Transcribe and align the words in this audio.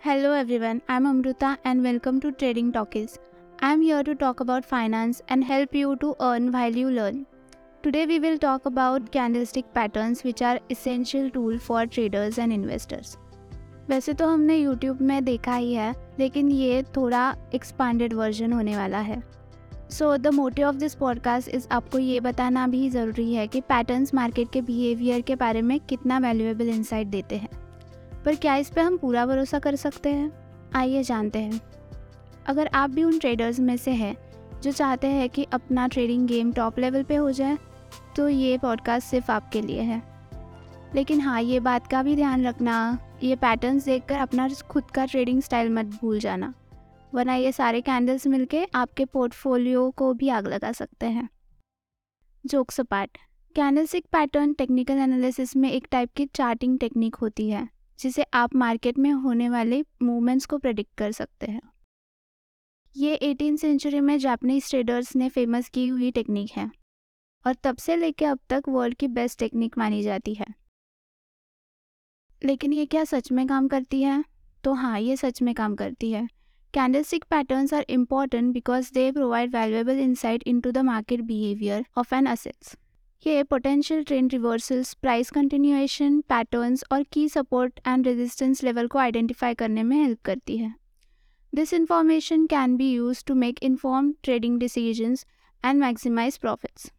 Hello 0.00 0.32
everyone, 0.32 0.80
I'm 0.88 1.06
Amruta 1.06 1.56
and 1.64 1.82
welcome 1.82 2.20
to 2.20 2.30
Trading 2.30 2.70
Talkies. 2.70 3.18
I'm 3.58 3.82
here 3.82 4.04
to 4.04 4.14
talk 4.14 4.38
about 4.38 4.64
finance 4.64 5.22
and 5.28 5.42
help 5.42 5.74
you 5.74 5.96
to 5.96 6.14
earn 6.20 6.52
while 6.52 6.72
you 6.72 6.88
learn. 6.88 7.26
Today 7.82 8.06
we 8.06 8.20
will 8.20 8.38
talk 8.38 8.66
about 8.66 9.10
candlestick 9.10 9.74
patterns 9.74 10.22
which 10.22 10.40
are 10.40 10.60
essential 10.70 11.28
tool 11.30 11.58
for 11.58 11.84
traders 11.86 12.38
and 12.38 12.52
investors. 12.52 13.16
वैसे 13.90 14.12
तो 14.12 14.26
हमने 14.28 14.58
YouTube 14.62 15.00
में 15.00 15.24
देखा 15.24 15.54
ही 15.54 15.74
है 15.74 15.92
लेकिन 16.18 16.50
ये 16.50 16.82
थोड़ा 16.96 17.26
expanded 17.54 18.14
version 18.14 18.52
होने 18.52 18.76
वाला 18.76 18.98
है 19.10 19.22
so 19.90 20.16
the 20.16 20.34
motive 20.34 20.66
of 20.68 20.76
this 20.76 20.94
podcast 20.94 21.48
is 21.48 21.68
आपको 21.72 21.98
ये 21.98 22.18
बताना 22.20 22.66
भी 22.66 22.88
ज़रूरी 22.90 23.32
है 23.34 23.46
कि 23.46 23.60
पैटर्न्स 23.68 24.14
मार्केट 24.14 24.52
के 24.52 24.62
बिहेवियर 24.62 25.20
के 25.20 25.36
बारे 25.36 25.62
में 25.62 25.78
कितना 25.80 26.18
वैल्यूएबल 26.18 26.68
इंसाइट 26.68 27.06
देते 27.06 27.36
हैं 27.36 27.67
पर 28.24 28.34
क्या 28.34 28.56
इस 28.56 28.70
पर 28.70 28.80
हम 28.80 28.96
पूरा 28.96 29.26
भरोसा 29.26 29.58
कर 29.58 29.76
सकते 29.76 30.12
हैं? 30.12 30.32
आइए 30.74 31.02
जानते 31.02 31.38
हैं। 31.38 31.60
अगर 32.46 32.70
आप 32.74 32.90
भी 32.90 33.04
उन 33.04 33.18
ट्रेडर्स 33.18 33.60
में 33.60 33.76
से 33.76 33.90
हैं, 33.90 34.16
जो 34.62 34.72
चाहते 34.72 35.06
हैं 35.06 35.28
कि 35.28 35.44
अपना 35.44 35.86
ट्रेडिंग 35.88 36.26
गेम 36.26 36.52
टॉप 36.52 36.78
लेवल 36.78 37.02
पे 37.02 37.16
हो 37.16 37.30
जाए 37.32 37.58
तो 38.16 38.28
ये 38.28 38.58
पॉडकास्ट 38.58 39.08
सिर्फ़ 39.08 39.30
आपके 39.32 39.60
लिए 39.60 39.80
है। 39.80 40.02
लेकिन 40.94 41.20
हाँ 41.20 41.40
ये 41.42 41.60
बात 41.60 41.86
का 41.86 42.02
भी 42.02 42.14
ध्यान 42.16 42.46
रखना, 42.46 42.98
ये 43.22 43.36
पैटर्न्स 43.36 43.84
देखकर 43.84 44.14
अपना 44.14 44.48
खुद 44.48 44.84
का 44.84 45.04
ट्रेडिंग 45.04 45.42
स्टाइल 45.42 45.72
मत 45.72 45.86
भूल 46.00 46.18
जाना। 46.18 46.52
वरना 47.14 47.34
ये 47.34 47.52
सारे 47.52 47.80
कैंडल्स 47.80 48.26
मिलके 48.26 48.64
आपके 48.74 49.04
पोर्टफोलियो 49.04 49.90
को 49.90 50.12
भी 50.14 50.28
आग 50.28 50.46
लगा 50.46 50.72
सकते 50.72 51.06
हैं। 51.06 51.28
जोक 52.46 52.70
सपाट 52.70 53.18
कैंडलस्टिक 53.56 54.06
पैटर्न 54.12 54.52
टेक्निकल 54.52 54.94
एनालिसिस 54.94 55.56
में 55.56 55.70
एक 55.70 55.86
टाइप 55.90 56.12
की 56.16 56.26
चार्टिंग 56.26 56.78
टेक्निक 56.78 57.14
होती 57.14 57.48
है। 57.50 57.68
जिसे 57.98 58.22
आप 58.34 58.54
मार्केट 58.54 58.98
में 58.98 59.10
होने 59.12 59.48
वाले 59.48 59.82
मूवमेंट्स 60.02 60.46
को 60.46 60.58
प्रेडिक्ट 60.58 60.94
कर 60.98 61.12
सकते 61.12 61.46
हैं। 61.46 61.60
ये 62.96 63.14
एटीन 63.14 63.56
सेंचुरी 63.56 64.00
में 64.00 64.16
जापानीज 64.18 64.70
ट्रेडर्स 64.70 65.14
ने 65.16 65.28
फ़ेमस 65.28 65.68
की 65.68 65.86
हुई 65.86 66.10
टेक्निक 66.10 66.50
है 66.50 66.70
और 67.44 67.54
तब 67.54 67.76
से 67.76 67.96
लेकर 67.96 68.26
अब 68.26 68.38
तक 68.48 68.68
वर्ल्ड 68.68 68.94
की 68.94 69.08
बेस्ट 69.08 69.38
टेक्निक 69.38 69.78
मानी 69.78 70.02
जाती 70.02 70.34
है। 70.34 70.46
लेकिन 72.42 72.72
ये 72.72 72.86
क्या 72.86 73.04
सच 73.04 73.30
में 73.32 73.46
काम 73.46 73.68
करती 73.68 74.02
है? 74.02 74.24
तो 74.64 74.72
हाँ 74.72 74.98
ये 75.00 75.16
सच 75.16 75.40
में 75.42 75.54
काम 75.54 75.74
करती 75.76 76.10
है। 76.12 76.26
Candlestick 76.74 77.24
patterns 77.24 77.72
are 77.74 77.84
important 77.90 78.52
because 78.52 78.92
they 78.94 79.10
provide 79.12 79.54
valuable 79.54 79.98
insight 80.00 80.42
into 80.46 80.70
the 80.70 80.78
market 80.84 81.20
behaviour 81.20 81.84
of 81.98 82.14
an 82.14 82.26
assets 82.26 82.76
ये 83.26 83.42
potential 83.42 84.02
trend 84.04 84.32
reversals 84.32 84.92
price 84.94 85.30
continuation 85.30 86.20
patterns 86.28 86.84
और 86.92 87.02
key 87.12 87.28
support 87.28 87.80
and 87.86 88.06
resistance 88.06 88.62
level 88.64 88.86
को 88.86 88.98
आइडेंटिफाई 88.98 89.54
करने 89.54 89.82
में 89.82 89.96
हेल्प 89.96 90.20
करती 90.24 90.56
है। 90.56 90.72
This 91.52 91.72
information 91.74 92.46
can 92.46 92.76
be 92.76 92.90
use 92.92 93.24
to 93.26 93.34
make 93.34 93.62
inform 93.62 94.12
trading 94.22 94.58
decisions 94.60 95.26
and 95.64 95.80
maximise 95.80 96.38
profits 96.38 96.90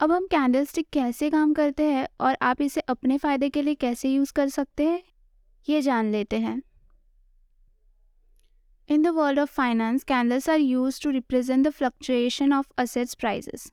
अब 0.00 0.12
हम 0.12 0.26
candle 0.26 0.64
stick 0.64 0.88
कैसे 0.92 1.30
काम 1.30 1.54
करते 1.54 1.84
हैं 1.84 2.06
और 2.20 2.36
आप 2.42 2.60
इसे 2.62 2.80
अपने 2.88 3.18
फ़ायदे 3.18 3.48
के 3.50 3.62
लिए 3.62 3.74
कैसे 3.76 4.08
यूज़ 4.08 4.32
कर 4.32 4.48
सकते 4.48 4.84
हैं, 4.84 5.02
ये 5.68 5.80
जान 5.82 6.10
लेते 6.12 6.38
हैं। 6.38 6.60
In 8.88 9.02
the 9.02 9.08
world 9.14 9.38
of 9.38 9.52
finance 9.52 10.04
candles 10.04 10.48
are 10.50 10.60
use 10.60 11.02
to 11.02 11.10
represent 11.10 11.66
the 11.66 11.70
fluctuation 11.70 12.52
of 12.52 12.72
assets 12.78 13.14
prices 13.16 13.72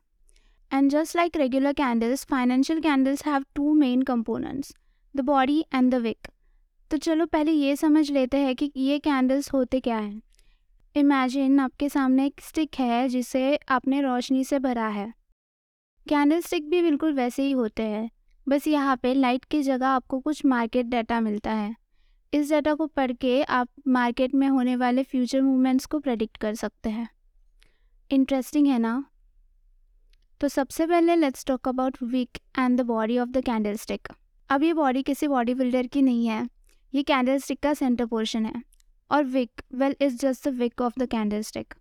And 0.75 0.91
just 0.91 1.15
like 1.15 1.35
regular 1.35 1.73
candles, 1.73 2.25
financial 2.25 2.81
candles 2.81 3.21
have 3.21 3.43
two 3.59 3.73
main 3.81 4.01
components, 4.01 4.73
the 5.17 5.23
body 5.23 5.63
and 5.75 5.93
the 5.93 6.03
wick. 6.03 6.29
तो 6.91 6.97
चलो 6.97 7.25
पहले 7.25 7.51
ये 7.51 7.75
समझ 7.75 8.11
लेते 8.11 8.37
हैं 8.37 8.55
कि 8.55 8.71
ये 8.75 8.99
candles 8.99 9.53
होते 9.53 9.79
क्या 9.79 9.97
हैं। 9.97 10.21
इमेजिन 10.95 11.59
आपके 11.59 11.89
सामने 11.89 12.25
एक 12.25 12.41
स्टिक 12.41 12.75
है 12.79 13.09
जिसे 13.09 13.59
आपने 13.69 14.01
रोशनी 14.01 14.43
से 14.43 14.59
भरा 14.59 14.87
है। 14.87 15.13
कैंडल 16.09 16.41
स्टिक 16.41 16.69
भी 16.69 16.81
बिल्कुल 16.81 17.13
वैसे 17.13 17.43
ही 17.43 17.51
होते 17.51 17.83
हैं। 17.83 18.11
बस 18.49 18.67
यहाँ 18.67 18.97
पे 18.97 19.13
लाइट 19.13 19.45
की 19.45 19.61
जगह 19.61 19.87
आपको 19.87 20.19
कुछ 20.19 20.45
मार्केट 20.45 20.85
डाटा 20.85 21.19
मिलता 21.19 21.51
है। 21.51 21.75
इस 22.33 22.51
डाटा 22.51 22.73
को 22.73 22.87
पढ़ 22.87 23.11
के 23.11 23.43
आप 23.43 23.69
मार्केट 23.87 24.35
में 24.35 24.47
होने 24.47 24.75
वाले 24.75 25.03
फ्यूचर 25.03 25.41
मूवमेंट्स 25.41 25.85
को 25.85 25.99
प्रेडिक्ट 25.99 26.37
कर 26.37 26.55
सकते 26.55 26.89
हैं। 26.89 27.09
इंटरेस्टिंग 28.11 28.67
है 28.67 28.79
ना? 28.79 29.05
तो 30.45 30.49
सबसे 30.49 30.85
पहले 30.87 31.15
let's 31.15 31.45
talk 31.45 31.67
about 31.67 31.95
wick 32.03 32.37
and 32.59 32.77
the 32.79 32.81
body 32.85 33.17
of 33.19 33.29
the 33.29 33.41
candlestick 33.75 34.07
अब 34.49 34.63
ये 34.63 34.73
बॉडी 34.73 35.01
किसी 35.03 35.27
बॉडी 35.27 35.53
बिल्डर 35.53 35.87
की 35.87 36.01
नहीं 36.01 36.27
है, 36.27 36.47
ये 36.93 37.03
कैंडल 37.03 37.37
स्टिक 37.37 37.59
का 37.59 37.73
सेंटर 37.73 38.05
पोर्शन 38.05 38.45
है। 38.45 38.61
और 39.11 39.23
wick 39.25 39.61
well 39.75 39.95
is 40.01 40.17
just 40.17 40.47
the 40.47 40.53
wick 40.53 40.81
of 40.81 40.99
the 40.99 41.07
candlestick 41.41 41.73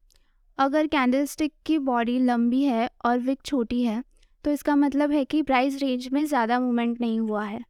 अगर 0.58 0.86
कैंडल 0.86 1.24
स्टिक 1.24 1.52
की 1.66 1.78
बॉडी 1.80 2.18
लंबी 2.20 2.62
है 2.62 2.88
और 3.04 3.18
विक 3.18 3.42
छोटी 3.44 3.82
है 3.82 4.02
तो 4.44 4.50
इसका 4.50 4.76
मतलब 4.76 5.10
है 5.10 5.24
कि 5.24 5.42
प्राइस 5.42 5.78
रेंज 5.82 6.08
में 6.12 6.24
ज़्यादा 6.26 6.58
मूवमेंट 6.60 7.00
नहीं 7.00 7.20
हुआ 7.20 7.44
है। 7.44 7.60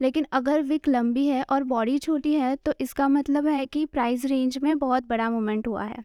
लेकिन 0.00 0.26
अगर 0.32 0.62
विक 0.62 0.88
लंबी 0.88 1.26
है 1.26 1.42
और 1.44 1.64
बॉडी 1.66 1.98
छोटी 1.98 2.34
है 2.34 2.54
तो 2.56 2.74
इसका 2.80 3.08
मतलब 3.10 3.46
है 3.46 3.64
कि 3.66 3.84
प्राइस 3.86 4.24
रेंज 4.24 4.58
में 4.58 4.76
बहुत 4.78 5.06
बड़ा 5.08 5.30
मूवमेंट 5.30 5.68
हुआ 5.68 5.84
है। 5.84 6.04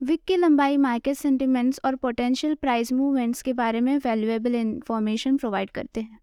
विक 0.00 0.20
की 0.24 0.36
लंबाई, 0.36 0.76
मार्केट 0.76 1.16
सेंटिमेंट्स 1.16 1.80
और 1.84 1.94
पोटेंशियल 1.96 2.54
प्राइस 2.54 2.92
मूवमेंट्स 2.92 3.40
के 3.42 3.52
बारे 3.52 3.80
में 3.80 3.96
वैल्यूएबल 3.98 4.54
इंफॉर्मेशन 4.54 5.36
प्रोवाइड 5.36 5.70
करते 5.70 6.00
हैं। 6.00 6.18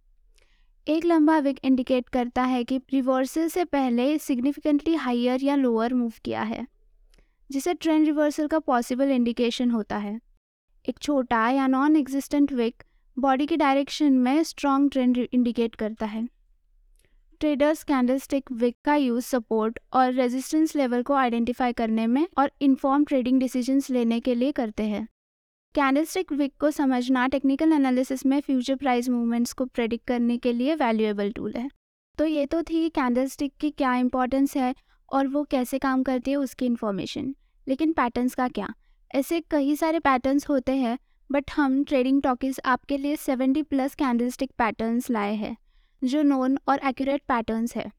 एक 0.87 1.05
लंबा 1.05 1.37
विक 1.39 1.59
इंडिकेट 1.63 2.09
करता 2.09 2.43
है 2.43 2.63
कि 2.63 2.77
रिवर्सल 2.93 3.47
से 3.47 3.65
पहले 3.65 4.17
सिग्निफिकेंटली 4.17 4.95
हाइयर 4.95 5.43
या 5.43 5.55
लोअर 5.55 5.93
मूव 5.93 6.13
किया 6.25 6.41
है, 6.41 6.65
जिसे 7.49 7.73
ट्रेंड 7.73 8.05
रिवर्सल 8.05 8.47
का 8.47 8.59
पॉसिबल 8.59 9.11
इंडिकेशन 9.11 9.71
होता 9.71 9.97
है। 9.97 10.19
एक 10.85 10.99
छोटा 10.99 11.49
या 11.49 11.67
नॉन 11.67 11.95
एग्जिस्टेंट 11.95 12.53
विक 12.53 12.83
बॉडी 13.17 13.45
की 13.45 13.57
डायरेक्शन 13.57 14.13
में 14.13 14.43
स्ट्रॉन्ग 14.43 14.91
ट्रेंड 14.91 15.17
इंडिकेट 15.17 15.75
करता 15.75 16.05
है। 16.05 16.27
ट्रेडर्स 17.39 17.83
कैंडलस्टिक 17.83 18.51
विक 18.51 18.75
का 18.85 18.95
यूज़ 18.95 19.25
सपोर्ट 19.25 19.79
और 19.93 20.13
रेजिस्टेंस 20.13 20.75
लेवल 20.75 21.03
को 21.03 21.13
आइडेंटिफाई 21.13 21.73
करने 21.73 22.07
में 22.07 22.27
और 22.37 22.51
इन्फॉर्म 22.61 23.05
ट्रेडिंग 23.05 23.39
डिसीजंस 23.39 23.89
लेने 23.89 24.19
के 24.19 24.35
लिए 24.35 24.51
करते 24.51 24.83
हैं। 24.83 25.07
कैंडलस्टिक 25.75 26.31
विक 26.31 26.53
को 26.59 26.71
समझना 26.71 27.27
टेक्निकल 27.27 27.73
एनालिसिस 27.73 28.25
में 28.25 28.39
फ्यूचर 28.41 28.75
प्राइस 28.75 29.09
मूवमेंट्स 29.09 29.53
को 29.53 29.65
प्रेडिक्ट 29.65 30.07
करने 30.07 30.37
के 30.37 30.53
लिए 30.53 30.75
वैल्यूएबल 30.75 31.31
टूल 31.31 31.53
है। 31.57 31.69
तो 32.17 32.25
ये 32.25 32.45
तो 32.45 32.61
थी 32.63 32.89
कैंडलस्टिक 32.89 33.53
की 33.59 33.69
क्या 33.71 33.95
इंपॉर्टेंस 33.95 34.55
है 34.57 34.75
और 35.09 35.27
वो 35.27 35.43
कैसे 35.43 35.79
काम 35.79 36.03
करती 36.03 36.31
है 36.31 36.37
उसकी 36.37 36.65
इन्फॉर्मेशन 36.65 37.35
लेकिन 37.67 37.93
पैटर्न्स 37.93 38.35
का 38.35 38.47
क्या? 38.47 38.73
ऐसे 39.15 39.39
कई 39.41 39.75
सारे 39.75 39.99
पैटर्न्स 39.99 40.49
होते 40.49 40.75
हैं 40.75 40.97
बट 41.31 41.51
हम 41.51 41.83
ट्रेडिंग 41.83 42.21
टॉकीज 42.21 42.59
आपके 42.65 42.97
लिए 42.97 43.15
70 43.15 43.63
प्लस 43.63 43.95
कैंडलस्टिक 43.95 44.51
पैटर्न्स 44.51 45.09
लाए 45.09 45.35
हैं। 45.35 45.55
जो 46.01 46.21
नोन 46.23 46.57
और 46.67 46.79
एक्यूरेट 46.79 47.21
पैटर्न्स 47.27 47.75
है। 47.75 47.89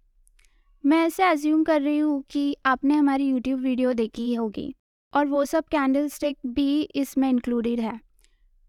मैं 0.84 0.98
ऐसे 1.06 1.24
एज्यूम 1.24 1.62
कर 1.64 1.80
रही 1.82 1.98
हूँ 1.98 2.22
कि 2.30 2.56
आपने 2.66 2.94
हमारी 2.94 3.28
यूट्यूब 3.28 3.60
वीडियो 3.60 3.92
देखी 3.94 4.34
होगी 4.34 4.74
और 5.12 5.26
वो 5.26 5.44
सब 5.44 5.64
कैंडल 5.70 6.08
स्टिक 6.08 6.36
भी 6.46 6.80
इसमें 6.94 7.28
इंक्लूडेड 7.30 7.80
है। 7.80 7.98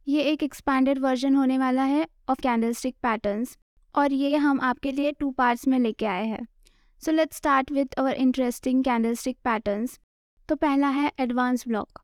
ये 0.07 0.21
एक 0.23 0.43
एक्सपैंडेड 0.43 0.99
वर्जन 0.99 1.35
होने 1.35 1.57
वाला 1.57 1.83
है 1.83 2.05
ऑफ़ 2.29 2.41
कैंडल 2.41 2.73
स्टिक 2.73 2.95
पैटर्न्स 3.03 3.57
और 3.95 4.13
ये 4.13 4.35
हम 4.38 4.61
आपके 4.61 4.91
लिए 4.91 5.11
टू 5.11 5.31
पार्ट्स 5.31 5.67
में 5.67 5.77
लेके 5.79 6.05
आए 6.05 6.25
हैं। 6.25 6.45
So 7.01 7.11
let's 7.11 7.38
start 7.38 7.71
with 7.71 7.94
our 7.94 8.13
interesting 8.15 8.83
candle 8.83 9.13
stick 9.15 9.38
patterns 9.44 9.99
तो 10.49 10.55
पहला 10.55 10.88
है 10.89 11.11
advance 11.19 11.67
block 11.67 11.99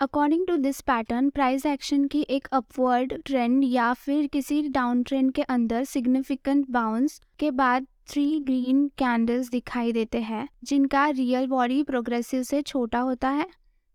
according 0.00 0.46
to 0.46 0.56
this 0.56 0.80
pattern 0.80 1.28
price 1.30 1.64
action 1.66 2.04
की 2.06 2.20
एक 2.30 2.46
अपवर्ड 2.52 3.12
ट्रेंड 3.26 3.62
या 3.64 3.92
फिर 3.92 4.26
किसी 4.26 4.60
डाउन 4.68 5.02
ट्रेंड 5.02 5.32
के 5.32 5.42
अंदर 5.42 5.84
सिग्निफिकेंट 5.84 6.68
बाउंस 6.70 7.20
के 7.38 7.50
बाद 7.50 7.86
थ्री 8.08 8.38
ग्रीन 8.40 8.86
कैंडल्स 8.98 9.48
दिखाई 9.50 9.92
देते 9.92 10.18
हैं, 10.18 10.48
जिनका 10.64 11.08
रियल 11.08 11.46
बॉडी 11.46 11.82
प्रोग्रेसिव 11.82 12.42
से 12.42 12.60
छोटा 12.62 12.98
होता 12.98 13.28
है। 13.28 13.46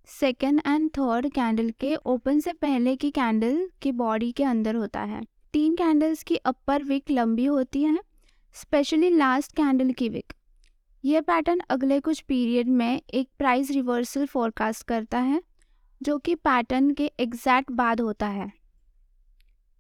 सेकेंड 0.08 0.62
एंड 0.68 0.90
थर्ड 0.90 1.30
कैंडल 1.34 1.70
के 1.80 1.96
ओपन 1.96 2.40
से 2.40 2.54
पहले 2.54 2.96
की 2.96 3.12
कैंडल 3.12 3.70
की 3.82 3.92
बॉडी 3.94 4.32
के 4.32 4.44
अंदर 4.44 4.76
होता 4.76 5.04
है। 5.04 5.22
तीन 5.54 5.76
कैंडल्स 5.76 6.24
की 6.24 6.36
अपर 6.36 6.84
विक 6.84 7.12
लंबी 7.12 7.46
होती 7.46 7.84
है 7.84 7.98
स्पेशली 8.56 9.10
लास्ट 9.10 9.56
कैंडल 9.56 9.92
की 9.94 10.10
विक 10.10 10.34
यह 11.04 11.22
पैटर्न 11.22 11.62
अगले 11.70 12.00
कुछ 12.00 12.22
पीरियड 12.22 12.70
में 12.70 13.02
एक 13.14 13.30
प्राइस 13.38 13.72
रिवर्सल 13.72 14.26
फोरकास्ट 14.26 14.88
करता 14.88 15.20
है। 15.22 15.42
जो 16.04 16.18
कि 16.18 16.36
पैटर्न 16.38 16.92
के 16.92 17.12
एग्जैक्ट 17.20 17.72
बाद 17.74 18.02
होता 18.02 18.28
है। 18.28 18.52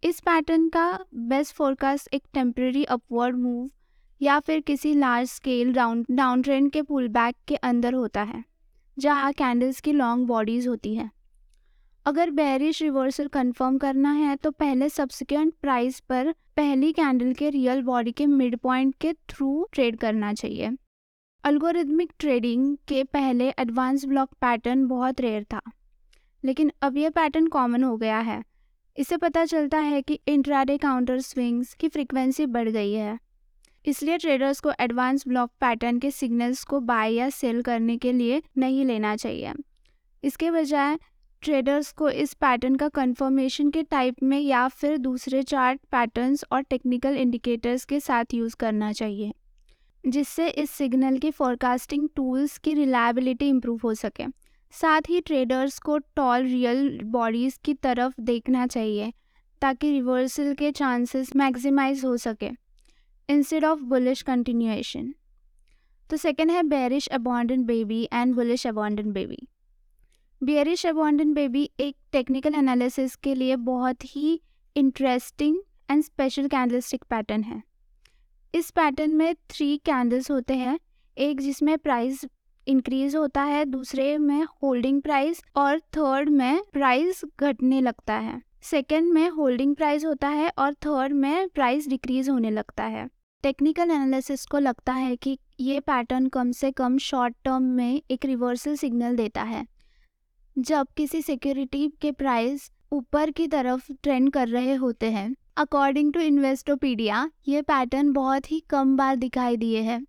इस 0.04 0.20
पैटर्न 0.20 0.68
का 0.70 1.00
बेस्ट 1.14 1.56
फोरकास्ट 1.56 2.14
एक 2.14 2.24
टेम्प्रेरी 2.34 2.84
अपवर्ड 2.86 3.38
मूव 3.38 3.70
या 4.22 4.40
फिर 4.40 4.60
किसी 4.62 4.94
large 4.94 5.30
scale 5.30 5.74
down 5.74 6.06
down 6.12 6.42
trend 6.42 6.72
के 6.72 6.82
पुल 6.82 7.08
बैक 7.10 7.36
के 7.48 7.56
अंदर 7.56 7.94
होता 7.94 8.22
है, 8.24 8.44
जहाँ 8.98 9.32
कैंडल्स 9.34 9.82
की 9.82 9.92
लॉन्ग 9.94 10.28
बॉडीज 10.28 10.68
होती 10.68 10.96
हैं। 10.96 11.10
अगर 12.06 12.30
बेरिश 12.32 12.82
रिवर्सल 12.82 13.28
कंफर्म 13.30 13.78
करना 13.78 14.12
है 14.12 14.36
तो 14.36 14.52
पहले 14.54 14.90
सब्सिक्वेंट 14.90 15.54
प्राइस 15.62 16.00
पर 16.00 16.32
पहली 16.58 16.92
कैंडल 16.94 17.34
के 17.34 17.50
रियल 17.50 17.82
बॉडी 17.84 18.12
के 18.12 18.26
मिड 18.26 18.58
पॉइंट 18.58 18.96
के 19.02 19.14
थ्रू 19.30 19.68
ट्रेड 19.74 19.98
करना 19.98 20.34
चाहिए। 20.34 20.72
अल्गोरिदमिक 21.44 22.12
ट्रेडिंग 22.20 22.76
के 22.88 23.04
पहले 23.06 23.50
एडवांस 23.52 24.06
ब्लॉक 24.06 24.34
पैटर्न 24.42 24.86
बहुत 24.88 25.22
रेयर 25.22 25.44
था। 25.44 25.62
लेकिन 26.44 26.72
अब 26.82 26.98
यह 26.98 27.10
पैटर्न 27.10 27.48
कॉमन 27.48 27.84
हो 27.84 27.96
गया 27.98 28.20
है। 28.20 28.42
इससे 28.98 29.18
पता 29.18 29.46
चलता 29.46 29.80
है 29.80 30.02
कि 30.02 30.20
इंट्राडे 30.28 30.78
काउंटर 30.78 31.20
स्विंग्स 31.22 31.74
की 31.74 31.88
फ्रीक्वेंसी 31.88 32.46
बढ़ 32.48 32.70
गई 32.70 32.92
है। 32.94 33.18
इसलिए 33.86 34.18
ट्रेडर्स 34.18 34.60
को 34.60 34.72
एडवांस 34.80 35.28
ब्लॉक 35.28 35.52
पैटर्न 35.62 36.00
के 36.00 36.12
सिग्नल्स 36.12 36.64
को 36.64 36.80
बाय 36.82 37.14
या 37.14 37.30
सेल 37.30 37.62
करने 37.62 37.98
के 37.98 38.12
लिए 38.12 38.42
नहीं 38.58 38.86
लेना 38.86 39.16
चाहिए। 39.16 39.54
इसके 40.24 40.52
बजाय 40.52 40.98
ट्रेडर्स 41.44 41.92
को 41.92 42.10
इस 42.10 42.34
पैटर्न 42.34 42.76
का 42.76 42.88
कंफर्मेशन 42.90 43.70
के 43.70 43.82
टाइप 43.84 44.22
में 44.24 44.40
या 44.40 44.68
फिर 44.68 44.98
दूसरे 44.98 45.42
चार्ट 45.44 45.82
पैटर्न्स 45.92 46.46
और 46.52 46.62
टेक्निकल 46.62 47.18
इंडिकेटर्स 47.18 47.86
के 47.86 48.00
साथ 48.00 48.34
यूज़ 48.34 48.56
करना 48.56 48.92
चाहिए, 48.92 49.34
जिससे 50.04 50.48
इस 50.48 50.72
सिग्नल 50.72 51.18
के 51.18 51.32
फोरकास्टिंग 51.32 52.08
टूल्स 52.16 52.58
की 52.58 52.74
रिलायबिलिटी 52.74 53.50
इम्प्रूव 53.50 53.80
हो 53.84 53.94
सके। 53.96 54.26
साथ 54.74 55.10
ही 55.10 55.20
ट्रेडर्स 55.22 55.78
को 55.80 55.98
टॉल 56.16 56.44
रियल 56.44 57.00
बॉडीज़ 57.04 57.58
की 57.66 57.74
तरफ़ 57.74 58.14
देखना 58.22 58.68
चाहिए, 58.68 59.12
ताकि 59.62 59.92
रिवर्सल 59.92 60.54
के 60.54 60.72
चांसेस 60.72 61.36
मैक्सिमाइज 61.36 62.04
हो 62.06 62.16
सके 62.18 62.50
इंस्टेड 63.30 63.66
ऑफ़ 63.66 63.80
बुलिश 63.82 64.22
कंटिन्यूएशन 64.22 65.14
तो 66.10 66.18
सेकेंड 66.18 66.52
है 66.52 66.64
bearish 66.64 67.08
abandoned 67.08 67.64
baby 67.64 68.04
and 68.14 68.34
bullish 68.36 68.66
abandoned 68.68 69.14
baby 69.14 69.38
bearish 70.42 70.86
abandoned 70.86 71.34
baby 71.36 71.70
एक 71.80 71.96
टेक्निकल 72.12 72.56
एनालिसिस 72.56 73.16
के 73.16 73.36
लिए 73.36 73.56
बहुत 73.66 74.16
ही 74.16 74.40
interesting 74.76 75.58
and 75.92 76.04
special 76.04 76.48
candlestick 76.48 77.04
pattern 77.10 77.44
है। 77.44 77.62
इस 78.54 78.70
पैटर्न 78.72 79.16
में 79.16 79.34
थ्री 79.50 79.78
कैंडल्स 79.78 80.30
होते 80.32 80.54
हैं, 80.54 80.80
एक 81.18 81.42
जिसमें 81.42 81.78
प्राइस 81.78 82.26
इंक्रीज 82.68 83.16
होता 83.16 83.42
है, 83.42 83.66
दूसरे 83.66 84.18
में 84.18 84.44
होल्डिंग 84.44 85.02
प्राइस 85.02 85.42
और 85.56 85.80
थर्ड 85.80 86.30
में 86.30 86.62
प्राइस 86.74 87.22
घटने 87.40 87.82
लगता 87.82 88.14
है। 88.14 88.42
सेकेंड 88.62 89.12
में 89.14 89.30
होल्डिंग 89.30 89.76
प्राइस 89.76 90.06
होता 90.06 90.28
है 90.28 90.52
और 90.58 90.74
थर्ड 90.74 91.14
में 91.14 91.48
प्राइस 91.50 91.88
डिक्रीज 91.90 92.30
होने 92.30 92.52
लगता 92.52 92.84
है। 92.84 93.08
टेक्निकल 93.44 93.92
एनालिसिस 93.92 94.46
को 94.46 94.60
लगता 94.60 94.94
है 94.94 95.16
कि 95.16 95.38
ये 95.60 95.80
पैटर्न 95.80 96.28
कम 96.28 96.52
से 96.52 96.72
कम 96.72 96.98
शॉर्ट 96.98 97.36
टर्म 97.44 97.64
में 97.64 98.02
एक 98.12 98.26
रिवर्सल 98.26 98.76
सिग्नल 98.76 99.16
देता 99.16 99.44
है। 99.44 99.66
जब 100.56 100.88
किसी 100.98 101.22
सिक्योरिटी 101.22 101.88
के 102.02 102.12
प्राइस 102.12 102.72
ऊपर 102.92 103.32
की 103.32 103.48
तरफ़ 103.48 103.92
ट्रेंड 104.04 104.32
कर 104.32 104.48
रहे 104.48 104.74
होते 104.76 105.12
हैं 105.12 105.36
अकॉर्डिंग 105.58 106.14
टू 106.14 106.20
इन्वेस्टोपीडिया 106.20 107.30
ये 107.48 107.62
पैटर्न 107.62 108.12
बहुत 108.12 108.52
ही 108.52 108.60
कम 108.70 108.96
बार 108.98 109.16
दिखाई 109.16 109.58
दिए 109.58 109.82
हैं। 109.82 110.06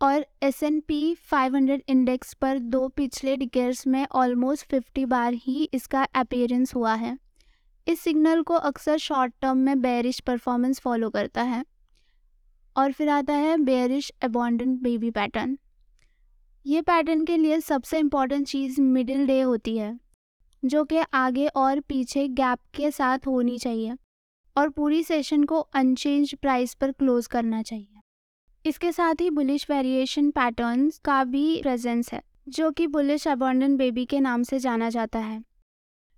और 0.00 0.24
S 0.42 0.62
and 0.62 0.78
P 0.80 1.14
five 1.22 1.54
hundred 1.56 1.82
index 1.88 2.32
पर 2.34 2.58
दो 2.58 2.86
पिछले 2.88 3.36
डिकेयर्स 3.36 3.86
में 3.86 4.06
ऑलमोस्ट 4.12 4.66
फिफ्टी 4.66 5.04
बार 5.06 5.34
ही 5.36 5.68
इसका 5.74 6.02
अपेयरेंस 6.14 6.74
हुआ 6.74 6.94
है। 6.94 7.16
इस 7.86 8.00
सिग्नल 8.00 8.42
को 8.42 8.54
अक्सर 8.54 8.98
शॉर्ट 8.98 9.32
टर्म 9.42 9.58
में 9.58 9.80
बेरिश 9.82 10.20
परफॉर्मेंस 10.20 10.80
फॉलो 10.80 11.10
करता 11.10 11.42
है 11.42 11.64
और 12.76 12.92
फिर 12.92 13.08
आता 13.08 13.34
है 13.34 13.56
बेरिश 13.58 14.10
अबॉन्डेंट 14.22 14.80
बेबी 14.82 15.10
पैटर्न 15.10 15.56
ये 16.64 16.82
पैटर्न 16.82 17.24
के 17.24 17.36
लिए 17.36 17.60
सबसे 17.60 17.98
इंपॉर्टेंट 17.98 18.46
चीज़ 18.46 18.80
मिडिल 18.80 19.26
डे 19.26 19.40
होती 19.40 19.76
है, 19.76 19.98
जो 20.62 20.84
कि 20.84 20.98
आगे 21.14 21.46
और 21.46 21.80
पीछे 21.80 22.26
गैप 22.28 22.58
के 22.74 22.90
साथ 22.90 23.26
होनी 23.26 23.58
चाहिए 23.58 23.96
और 24.56 24.68
पूरी 24.68 25.02
सेशन 25.02 25.44
को 25.44 25.60
अनचेंज 25.60 26.34
प्राइस 26.34 26.74
पर 26.74 26.92
क्लोज 26.92 27.26
करना 27.26 27.62
चाहिए। 27.62 27.99
इसके 28.64 28.92
साथ 28.92 29.20
ही 29.20 29.30
बुलिश 29.30 29.66
वेरिएशन 29.70 30.30
पैटर्न्स 30.30 30.98
का 30.98 31.22
भी 31.24 31.60
प्रेजेंस 31.62 32.12
है, 32.12 32.22
जो 32.48 32.70
कि 32.70 32.86
बुलिश 32.86 33.26
अबॉन्डन 33.28 33.76
बेबी 33.76 34.04
के 34.04 34.20
नाम 34.20 34.42
से 34.42 34.58
जाना 34.58 34.90
जाता 34.90 35.18
है। 35.18 35.42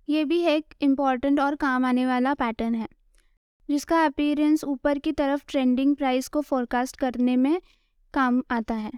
ये 0.07 0.25
भी 0.25 0.41
एक 0.45 0.73
इंपॉर्टेंट 0.81 1.39
और 1.39 1.55
काम 1.55 1.85
आने 1.85 2.05
वाला 2.05 2.33
पैटर्न 2.33 2.75
है, 2.75 2.87
जिसका 3.69 4.03
अपीयरेंस 4.05 4.63
ऊपर 4.63 4.99
की 4.99 5.11
तरफ़ 5.11 5.43
ट्रेंडिंग 5.47 5.95
प्राइस 5.95 6.27
को 6.27 6.41
फोरकास्ट 6.41 6.97
करने 6.97 7.35
में 7.37 7.59
काम 8.13 8.43
आता 8.51 8.73
है। 8.73 8.91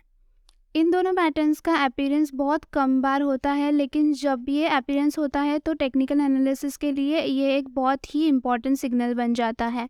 इन 0.76 0.90
दोनों 0.92 1.14
पैटर्न्स 1.14 1.60
का 1.60 1.76
अपीयरेंस 1.76 2.32
बहुत 2.34 2.64
कम 2.74 3.02
बार 3.02 3.22
होता 3.22 3.52
है, 3.52 3.72
लेकिन 3.72 4.14
जब 4.14 4.46
ये 4.50 4.68
अपीयरेंस 4.68 5.18
होता 5.18 5.42
है 5.42 5.60
तो 5.60 5.74
टेक्निकल 5.74 6.22
एनालिसिस 6.22 6.78
के 6.78 6.92
लिए 6.92 7.22
ये 7.22 7.56
एक 7.58 7.70
बहुत 7.70 8.16
ही 8.16 8.28
इंपॉर्टेंट 8.28 8.78
सिग्नल 8.78 9.14
बन 9.14 9.34
जाता 9.34 9.66
है। 9.68 9.88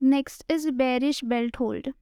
Next 0.00 0.52
is 0.52 0.70
bearish 0.72 1.24
belt 1.24 1.56
hold 1.60 1.92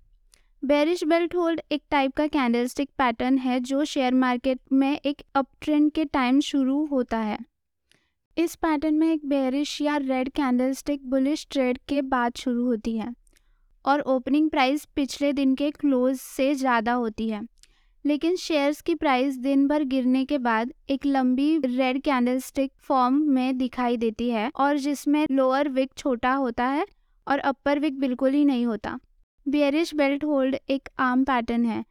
bearish 0.65 1.03
belt 1.05 1.35
hold 1.35 1.61
एक 1.73 1.83
टाइप 1.91 2.13
का 2.17 2.27
कैंडलस्टिक 2.27 2.89
पैटर्न 2.99 3.37
है, 3.39 3.59
जो 3.61 3.85
शेयर 3.85 4.15
मार्केट 4.15 4.61
में 4.73 4.99
एक 4.99 5.21
अप 5.35 5.47
ट्रेंड 5.61 5.91
के 5.93 6.05
टाइम 6.05 6.39
शुरू 6.41 6.85
होता 6.87 7.19
है। 7.19 7.39
इस 8.37 8.55
पैटर्न 8.55 8.95
में 8.95 9.13
एक 9.13 9.27
बेरिश 9.29 9.81
या 9.83 9.97
रेड 9.97 10.29
कैंडलस्टिक 10.29 11.05
बुलिश 11.11 11.47
ट्रेड 11.51 11.79
के 11.89 12.01
बाद 12.05 12.37
शुरू 12.37 12.65
होती 12.65 12.97
है 12.99 13.13
और 13.85 14.01
ओपनिंग 14.01 14.49
प्राइस 14.51 14.85
पिछले 14.97 15.33
दिन 15.33 15.55
के 15.55 15.71
क्लोज 15.71 16.17
से 16.17 16.55
ज़्यादा 16.55 16.93
होती 16.95 17.29
है। 17.29 17.43
लेकिन 18.05 18.37
शेयर्स 18.37 18.81
की 18.81 18.95
प्राइस 18.95 19.37
दिन 19.39 19.69
भर 19.69 19.85
गिरने 19.85 20.25
के 20.25 20.39
बाद 20.41 20.73
एक 20.91 21.07
लंबी 21.07 21.57
रेड 21.59 22.03
कैंडलस्टिक 22.03 22.73
फॉर्म 22.81 23.23
में 23.31 23.59
दिखाई 23.59 23.97
देती 23.97 24.31
है 24.31 24.51
और 24.57 24.79
जिसमें 24.79 25.27
लोअर 25.31 25.69
विक 25.71 25.93
छोटा 25.97 26.35
होता 26.35 26.67
है 26.67 26.87
और 27.27 27.39
अपर 27.41 27.79
विक 27.79 28.01
बिल्कुल 28.01 28.33
ही 28.33 28.45
नहीं 28.45 28.67
होता। 28.67 28.99
बियरिश 29.47 29.95
बेल्ट 29.95 30.25
होल्ड 30.25 30.57
एक 30.71 30.89
आम 30.99 31.25
पैटर्न 31.25 31.65
है, 31.65 31.85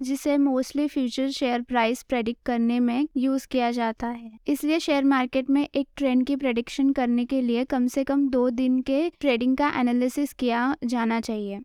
जिसे 0.00 0.36
mostly 0.38 0.86
future 0.88 1.28
share 1.30 1.62
price 1.62 2.02
predict 2.02 2.40
करने 2.46 2.78
में 2.80 3.08
यूज़ 3.16 3.46
किया 3.46 3.70
जाता 3.70 4.06
है। 4.06 4.30
इसलिए 4.48 4.78
शेयर 4.78 5.04
मार्केट 5.04 5.50
में 5.50 5.68
एक 5.74 5.88
ट्रेंड 5.96 6.26
की 6.26 6.36
प्रेडिक्शन 6.36 6.92
करने 6.92 7.24
के 7.24 7.40
लिए 7.42 7.64
कम 7.64 7.86
से 7.86 8.04
कम 8.04 8.28
दो 8.28 8.48
दिन 8.50 8.80
के 8.82 9.08
ट्रेडिंग 9.10 9.56
का 9.56 9.68
एनालिसिस 9.76 10.32
किया 10.32 10.74
जाना 10.84 11.20
चाहिए। 11.20 11.60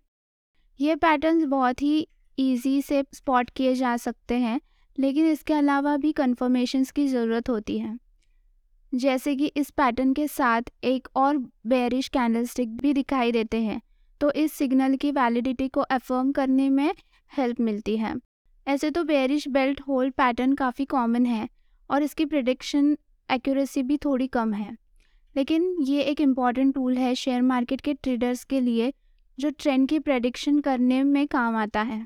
ये 0.80 0.96
पैटर्न्स 0.96 1.46
बहुत 1.46 1.82
ही 1.82 2.08
ईजी 2.38 2.82
से 2.82 3.04
स्पॉट 3.14 3.50
किए 3.50 3.74
जा 3.76 3.96
सकते 3.98 4.36
हैं, 4.36 4.60
लेकिन 4.98 5.26
इसके 5.26 5.54
अलावा 5.54 5.96
भी 5.98 6.12
कन्फर्मेशंस 6.12 6.92
की 6.92 7.08
ज़रूरत 7.08 7.50
होती 7.50 7.78
है। 7.80 7.98
जैसे 8.94 9.36
कि 9.36 9.46
इस 9.48 9.70
पैटर्न 9.72 10.14
के 10.14 10.28
साथ 10.28 10.62
एक 10.84 11.08
और 11.16 11.38
बेरिश 11.68 12.08
कैंडलस्टिक 12.08 12.78
भी 12.78 12.94
दिखाई 12.94 13.32
देते 13.32 13.62
हैं 13.62 13.82
तो 14.22 14.32
इस 14.32 14.54
सिग्नल 14.54 14.96
की 14.96 15.12
वैलिडिटी 15.12 15.68
को 15.68 15.82
अफर्म 15.82 16.32
करने 16.32 16.70
में 16.70 16.94
हेल्प 17.32 17.60
मिलती 17.60 17.98
है। 17.98 18.14
ऐसे 18.68 18.90
तो 18.92 19.04
बेरिश 19.04 19.48
बेल्ट 19.48 19.82
होल्ड 19.82 20.14
पैटर्न 20.14 20.54
काफ़ी 20.54 20.86
कॉमन 20.86 21.26
है 21.26 21.48
और 21.90 22.04
इसकी 22.04 22.26
प्रिडिक्शन 22.26 22.96
एक्यूरेसी 23.30 23.84
भी 23.84 23.98
थोड़ी 23.98 24.28
कम 24.28 24.54
है। 24.54 24.78
लेकिन 25.36 25.76
ये 25.82 26.02
एक 26.02 26.22
इंपॉर्टेंट 26.22 26.74
टूल 26.76 26.98
है 26.98 27.16
शेयर 27.16 27.42
मार्केट 27.42 27.82
के 27.82 27.94
ट्रेडर्स 27.94 28.44
के 28.44 28.60
लिए, 28.60 28.94
जो 29.38 29.50
ट्रेंड 29.50 29.88
की 29.90 30.00
प्रेडिक्शन 30.00 30.60
करने 30.60 31.04
में 31.04 31.28
काम 31.28 31.56
आता 31.56 31.82
है। 31.82 32.06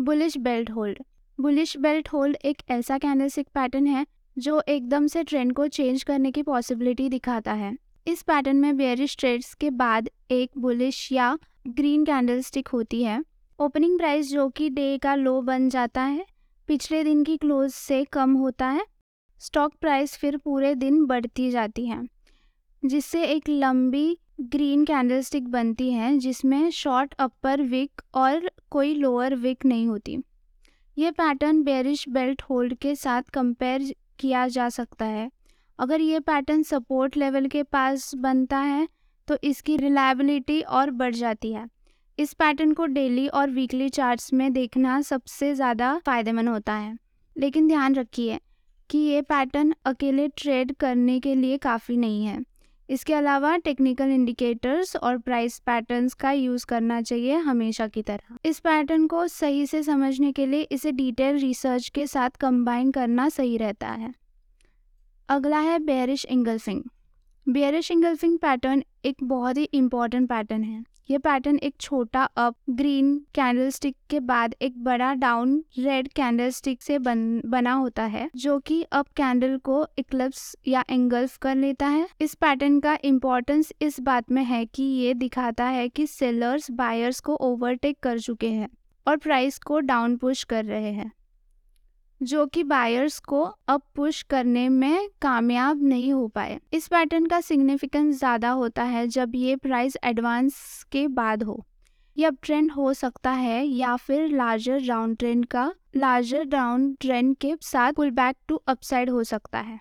Bullish 0.00 0.36
belt 0.38 0.70
hold 0.70 0.98
bullish 1.38 1.76
belt 1.76 2.08
hold 2.08 2.36
एक 2.36 2.62
ऐसा 2.70 2.98
कैंडलस्टिक 2.98 3.48
पैटर्न 3.54 3.86
है, 3.86 4.06
जो 4.38 4.62
एकदम 4.68 5.06
से 5.06 5.22
ट्रेंड 5.24 5.52
को 5.52 5.66
चेंज 5.66 6.02
करने 6.02 6.30
की 6.30 6.42
पॉसिबिलिटी 6.42 7.08
दिखाता 7.08 7.52
है। 7.52 7.76
इस 8.06 8.22
पैटर्न 8.22 8.56
में 8.56 8.76
बेरिश 8.76 9.16
ट्रेड्स 9.18 9.52
के 9.54 9.70
बाद 9.70 10.08
एक 10.30 10.50
बुलिश 10.58 11.10
या 11.12 11.38
ग्रीन 11.68 12.04
कैंडलस्टिक 12.04 12.68
होती 12.68 13.02
है। 13.02 13.22
ओपनिंग 13.58 13.98
प्राइस 13.98 14.30
जो 14.30 14.48
कि 14.48 14.68
डे 14.70 14.96
का 14.98 15.14
लो 15.14 15.40
बन 15.42 15.68
जाता 15.68 16.02
है, 16.02 16.24
पिछले 16.68 17.02
दिन 17.04 17.22
की 17.24 17.36
क्लोज 17.36 17.70
से 17.70 18.04
कम 18.04 18.34
होता 18.34 18.68
है। 18.68 18.84
स्टॉक 19.40 19.74
प्राइस 19.80 20.16
फिर 20.16 20.36
पूरे 20.36 20.74
दिन 20.74 21.04
बढ़ती 21.06 21.50
जाती 21.50 21.86
है, 21.86 22.02
जिससे 22.82 23.24
एक 23.24 23.48
लंबी 23.48 24.18
ग्रीन 24.40 24.84
कैंडलस्टिक 24.84 25.48
बनती 25.48 25.90
है, 25.92 26.16
जिसमें 26.18 26.70
शॉर्ट, 26.70 27.14
अपर 27.14 27.62
विक 27.62 28.02
और 28.14 28.50
कोई 28.70 28.94
लोअर 28.94 29.34
विक 29.34 29.64
नहीं 29.64 29.86
होती। 29.86 30.18
ये 30.96 31.10
पैटर्न 31.10 31.62
बेरिश 31.62 32.08
बेल्ट 32.08 32.42
होल्ड 32.42 32.74
के 32.74 32.94
साथ 32.94 33.22
कंपेयर 33.22 33.94
किया 34.18 34.46
जा 34.48 34.68
सकता 34.68 35.04
है। 35.04 35.30
अगर 35.80 36.00
ये 36.00 36.20
पैटर्न 36.20 36.62
सपोर्ट 36.62 37.16
लेवल 37.16 37.46
के 37.46 37.62
पास 37.62 38.14
बनता 38.16 38.58
है 38.58 38.88
तो 39.28 39.36
इसकी 39.44 39.76
रिलायबिलिटी 39.76 40.60
और 40.60 40.90
बढ़ 40.92 41.14
जाती 41.14 41.52
है। 41.52 41.66
इस 42.18 42.32
पैटर्न 42.34 42.72
को 42.72 42.86
डेली 42.88 43.26
और 43.28 43.50
वीकली 43.50 43.88
चार्ट्स 43.88 44.32
में 44.32 44.52
देखना 44.52 45.00
सबसे 45.02 45.54
ज़्यादा 45.54 45.96
फ़ायदेमंद 46.06 46.48
होता 46.48 46.74
है। 46.74 46.96
लेकिन 47.36 47.68
ध्यान 47.68 47.94
रखिए 47.94 48.38
कि 48.90 48.98
ये 48.98 49.22
पैटर्न 49.22 49.74
अकेले 49.86 50.28
ट्रेड 50.28 50.74
करने 50.74 51.18
के 51.20 51.34
लिए 51.34 51.58
काफ़ी 51.58 51.96
नहीं 51.96 52.24
है। 52.26 52.38
इसके 52.88 53.14
अलावा 53.14 53.56
टेक्निकल 53.56 54.10
इंडिकेटर्स 54.10 54.96
और 54.96 55.18
प्राइस 55.18 55.58
पैटर्न्स 55.58 56.14
का 56.14 56.32
यूज़ 56.32 56.66
करना 56.66 57.00
चाहिए 57.02 57.36
हमेशा 57.40 57.86
की 57.88 58.02
तरह। 58.02 58.38
इस 58.44 58.58
पैटर्न 58.60 59.06
को 59.06 59.26
सही 59.28 59.66
से 59.66 59.82
समझने 59.82 60.32
के 60.32 60.46
लिए 60.46 60.62
इसे 60.62 60.92
डिटेल 60.92 61.38
रिसर्च 61.38 61.88
के 61.88 62.06
साथ 62.06 62.30
कंबाइन 62.30 62.90
करना 62.90 63.28
सही 63.28 63.56
रहता 63.56 63.88
है। 63.88 64.12
अगला 65.30 65.58
है 65.58 65.78
bearish 65.78 66.24
engulfing 66.24 66.82
bearish 67.46 67.90
engulfing 67.90 68.38
pattern 68.38 68.82
एक 69.04 69.16
बहुत 69.22 69.56
ही 69.56 69.62
इंपॉर्टेंट 69.64 70.28
पैटर्न 70.28 70.62
है। 70.64 70.82
ये 71.10 71.18
पैटर्न 71.18 71.58
एक 71.58 71.74
छोटा 71.80 72.22
अप 72.22 72.54
ग्रीन 72.70 73.16
कैंडलस्टिक 73.34 73.96
के 74.10 74.20
बाद 74.20 74.54
एक 74.62 74.82
बड़ा 74.84 75.12
डाउन 75.14 75.64
रेड 75.78 76.08
कैंडलस्टिक 76.08 76.82
से 76.82 76.98
बन, 76.98 77.40
बना 77.46 77.72
होता 77.72 78.04
है 78.04 78.28
जो 78.36 78.58
कि 78.58 78.82
अप 78.82 79.08
कैंडल 79.16 79.56
को 79.58 79.86
इक्लिप्स 79.98 80.56
या 80.68 80.84
एंगल्फ 80.90 81.36
कर 81.36 81.54
लेता 81.54 81.86
है। 81.86 82.08
इस 82.20 82.34
पैटर्न 82.34 82.80
का 82.80 82.98
इम्पोर्टेंस 83.04 83.72
इस 83.82 84.00
बात 84.00 84.32
में 84.32 84.42
है 84.44 84.64
कि 84.64 84.82
ये 84.82 85.14
दिखाता 85.14 85.64
है 85.64 85.88
कि 85.88 86.06
सेलर्स 86.06 86.70
बायर्स 86.70 87.20
को 87.20 87.36
ओवरटेक 87.42 87.98
कर 88.02 88.18
चुके 88.18 88.50
हैं 88.50 88.68
और 89.06 89.16
प्राइस 89.16 89.58
को 89.58 89.80
डाउन 89.80 90.16
पुश 90.16 90.44
कर 90.44 90.64
रहे 90.64 90.92
हैं। 90.92 91.10
जो 92.20 92.44
कि 92.46 92.62
बायर्स 92.64 93.18
को 93.18 93.42
अप 93.68 93.82
पुश 93.94 94.22
करने 94.22 94.68
में 94.68 95.08
कामयाब 95.22 95.82
नहीं 95.82 96.12
हो 96.12 96.26
पाए। 96.28 96.58
इस 96.72 96.88
पैटर्न 96.88 97.26
का 97.26 97.40
सिग्निफिकेंस 97.40 98.18
ज़्यादा 98.18 98.50
होता 98.50 98.82
है 98.82 99.06
जब 99.08 99.34
ये 99.34 99.56
प्राइस 99.56 99.96
एडवांस 100.04 100.56
के 100.92 101.06
बाद 101.08 101.42
हो। 101.42 101.64
ये 102.16 102.26
अप 102.26 102.36
ट्रेंड 102.42 102.70
हो 102.72 102.92
सकता 102.94 103.30
है 103.30 103.64
या 103.66 103.94
फिर 103.96 104.28
लार्जर 104.28 104.86
डाउन 104.86 105.14
ट्रेंड 105.14 105.46
का 105.46 105.72
लार्जर 105.96 106.44
डाउन 106.44 106.92
ट्रेंड 107.00 107.34
के 107.36 107.54
साथ 107.62 107.92
पुल 107.92 108.10
बैक 108.10 108.36
टू 108.48 108.56
अपसाइड 108.68 109.10
हो 109.10 109.22
सकता 109.24 109.58
है। 109.58 109.78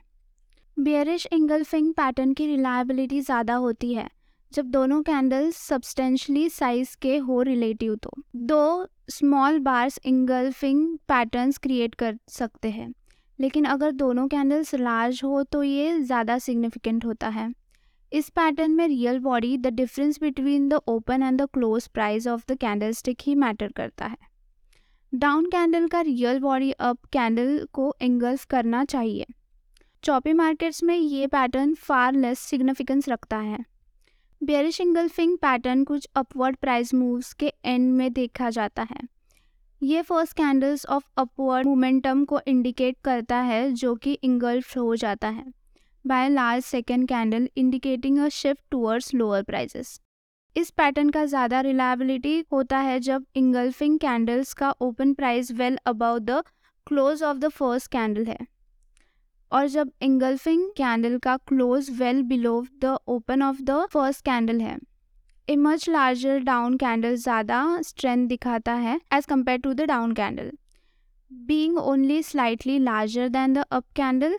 बियरिश 0.77 1.27
इंगल्फिंग 1.31 1.93
पैटर्न 1.93 2.33
की 2.33 2.47
रिलायबिलिटी 2.47 3.21
ज़्यादा 3.21 3.55
होती 3.55 3.93
है। 3.93 4.09
जब 4.51 4.65
दोनों 4.65 5.01
कैंडल्स 5.03 5.55
सब्सटेंशली 5.57 6.47
साइज़ 6.49 6.95
के 7.01 7.17
हो 7.17 7.41
रिलेटिव 7.41 7.95
तो 7.95 8.11
दो 8.35 8.87
small 9.09 9.59
bars 9.59 9.99
engulfing 10.05 10.97
patterns 11.07 11.57
create 11.57 11.95
कर 11.95 12.17
सकते 12.29 12.69
हैं। 12.69 12.93
लेकिन 13.39 13.65
अगर 13.65 13.91
दोनों 13.93 14.27
कैंडल्स 14.27 14.73
लार्ज 14.75 15.21
हो 15.23 15.43
तो 15.43 15.63
ये 15.63 15.99
ज़्यादा 15.99 16.37
सिग्निफिकेंट 16.39 17.05
होता 17.05 17.29
है। 17.29 17.49
इस 18.11 18.29
पैटर्न 18.29 18.71
में 18.71 18.87
real 18.87 19.19
body 19.19 19.57
the 19.57 19.73
difference 19.75 20.19
between 20.21 20.67
the 20.69 20.81
open 20.87 21.23
and 21.23 21.41
the 21.41 21.47
close 21.53 21.87
price 21.87 22.27
of 22.27 22.43
the 22.49 22.57
candle 22.57 22.91
stick 22.93 23.17
he 23.21 23.35
matter 23.37 23.71
करता 23.71 24.05
है। 24.05 24.17
डाउन 25.13 25.45
कैंडल 25.45 25.87
का 25.87 26.01
रियल 26.01 26.39
बॉडी 26.39 26.71
अप 26.71 27.05
कैंडल 27.13 27.67
को 27.73 27.93
इंगल्फ 28.01 28.45
करना 28.45 28.85
चाहिए। 28.85 29.25
चौपी 30.03 30.33
मार्केट्स 30.33 30.83
में 30.83 30.95
ये 30.95 31.27
पैटर्न 31.27 31.73
फार 31.75 32.15
लेस 32.15 32.39
सिग्निफिकेंस 32.39 33.09
रखता 33.09 33.37
है। 33.39 33.65
बेरिश 34.41 34.79
इंगल्फिंग 34.81 35.37
पैटर्न 35.37 35.83
कुछ 35.83 36.07
अपवर्ड 36.15 36.55
प्राइस 36.57 36.93
मूव्स 36.93 37.31
के 37.33 37.51
एंड 37.65 37.91
में 37.93 38.11
देखा 38.13 38.49
जाता 38.49 38.83
है। 38.83 38.99
ये 39.81 40.01
first 40.01 40.33
candles 40.37 40.85
of 40.85 41.03
upward 41.17 41.67
momentum 41.67 42.23
को 42.25 42.39
इंडिकेट 42.47 42.95
करता 43.03 43.37
है, 43.37 43.71
जो 43.71 43.95
कि 43.95 44.13
इंगल्फ 44.13 44.77
हो 44.77 44.95
जाता 44.95 45.27
है। 45.29 45.45
By 46.05 46.29
large 46.29 46.63
second 46.63 47.07
candle 47.07 47.49
indicating 47.55 48.19
a 48.19 48.27
shift 48.29 48.61
towards 48.71 49.13
lower 49.13 49.43
prices 49.43 49.99
इस 50.55 50.69
पैटर्न 50.71 51.09
का 51.09 51.25
ज़्यादा 51.25 51.59
रिलायबिलिटी 51.61 52.43
होता 52.51 52.77
है 52.79 52.99
जब 52.99 53.25
इंगल्फिंग 53.35 53.99
कैंडल्स 53.99 54.53
का 54.53 54.71
open 54.81 55.13
price 55.13 55.51
well 55.51 55.77
above 55.85 56.19
the 56.19 56.43
close 56.87 57.23
of 57.23 57.37
the 57.37 57.49
first 57.49 57.91
candle 57.91 58.25
है। 58.25 58.37
और 59.51 59.67
जब 59.67 59.91
इंगल्फिंग 60.01 60.69
कैंडल 60.77 61.17
का 61.17 61.35
close 61.47 61.89
well 61.99 62.21
below 62.23 62.61
the 62.81 62.97
open 63.07 63.41
of 63.43 63.61
the 63.61 63.85
first 63.91 64.25
candle 64.25 64.61
है 64.61 64.77
a 65.47 65.55
much 65.57 65.87
larger 65.89 66.39
down 66.43 66.77
candle 66.77 67.15
ज़्यादा 67.17 67.61
स्ट्रेंथ 67.81 68.27
दिखाता 68.27 68.73
है 68.73 68.99
as 69.13 69.25
compared 69.25 69.59
to 69.59 69.73
the 69.73 69.81
down 69.87 70.13
candle 70.13 70.51
being 71.31 71.77
only 71.77 72.21
slightly 72.23 72.77
larger 72.79 73.29
than 73.29 73.53
the 73.53 73.63
up 73.71 73.85
candle 73.95 74.37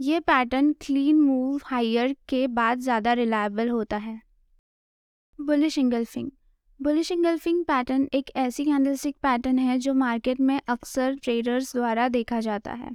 ये 0.00 0.20
pattern 0.20 0.72
clean 0.80 1.20
move 1.20 1.60
higher 1.64 2.14
के 2.28 2.46
बाद 2.54 2.80
ज़्यादा 2.80 3.12
reliable 3.12 3.68
होता 3.68 3.96
है। 3.96 4.20
Bullish 5.38 5.78
engulfing 5.78 6.30
bullish 6.80 7.10
engulfing 7.12 7.64
pattern 7.64 8.08
एक 8.14 8.30
ऐसी 8.36 8.64
कैंडलस्टिक 8.64 9.16
पैटर्न 9.22 9.58
है 9.58 9.78
जो 9.78 9.94
मार्केट 9.94 10.40
में 10.40 10.60
अक्सर 10.68 11.14
ट्रेडर्स 11.24 11.74
द्वारा 11.76 12.08
देखा 12.08 12.40
जाता 12.40 12.72
है। 12.72 12.90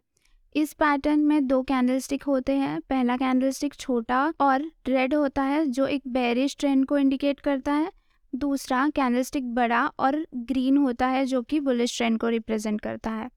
इस 0.56 0.74
पैटर्न 0.74 1.20
में 1.20 1.48
दो 1.48 1.62
कैंडलस्टिक 1.64 2.24
होते 2.24 2.54
हैं। 2.54 2.80
पहला 2.82 3.18
कैंडलस्टिक 3.18 3.74
छोटा 3.74 4.34
और 4.42 4.72
रेड 4.88 5.14
होता 5.14 5.44
है, 5.44 5.66
जो 5.66 5.86
एक 5.86 6.02
बेरिश 6.08 6.56
ट्रेंड 6.60 6.86
को 6.86 6.98
इंडिकेट 6.98 7.40
करता 7.40 7.74
है। 7.74 7.92
दूसरा 8.34 8.90
कैंडलस्टिक 8.90 9.54
बड़ा 9.56 9.86
और 10.00 10.26
ग्रीन 10.36 10.78
होता 10.78 11.08
है, 11.08 11.26
जो 11.26 11.42
कि 11.42 11.60
बुलिश 11.60 11.98
ट्रेंड 11.98 12.20
को 12.20 12.30
रिप्रेजेंट 12.30 12.82
करता 12.82 13.12
है। 13.12 13.30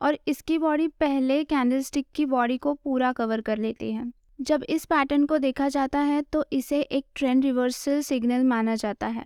और 0.00 0.18
इसकी 0.28 0.58
बॉडी 0.58 0.88
पहले 0.88 1.44
कैंडलस्टिक 1.44 2.06
की 2.14 2.26
बॉडी 2.26 2.58
को 2.58 2.74
पूरा 2.74 3.12
कवर 3.12 3.40
कर 3.40 3.58
लेती 3.58 3.92
है। 3.92 4.12
जब 4.40 4.64
इस 4.68 4.84
पैटर्न 4.84 5.26
को 5.26 5.38
देखा 5.38 5.68
जाता 5.68 5.98
है 5.98 6.22
तो 6.22 6.44
इसे 6.52 6.80
एक 6.80 7.06
ट्रेंड 7.14 7.44
रिवर्सल 7.44 8.00
सिग्नल 8.00 8.44
माना 8.44 8.74
जाता 8.74 9.06
है। 9.06 9.24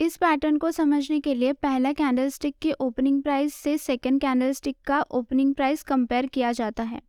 इस 0.00 0.16
पैटर्न 0.16 0.56
को 0.56 0.70
समझने 0.70 1.18
के 1.20 1.34
लिए 1.34 1.52
पहला 1.52 1.92
कैंडलस्टिक 1.92 2.54
के 2.62 2.72
ओपनिंग 2.72 3.22
प्राइस 3.22 3.54
से 3.54 3.76
सेकेंड 3.78 4.20
कैंडलस्टिक 4.20 4.76
का 4.86 5.00
ओपनिंग 5.10 5.54
प्राइस 5.54 5.82
कंपेयर 5.82 6.26
किया 6.26 6.50
जाता 6.52 6.82
है। 6.82 7.00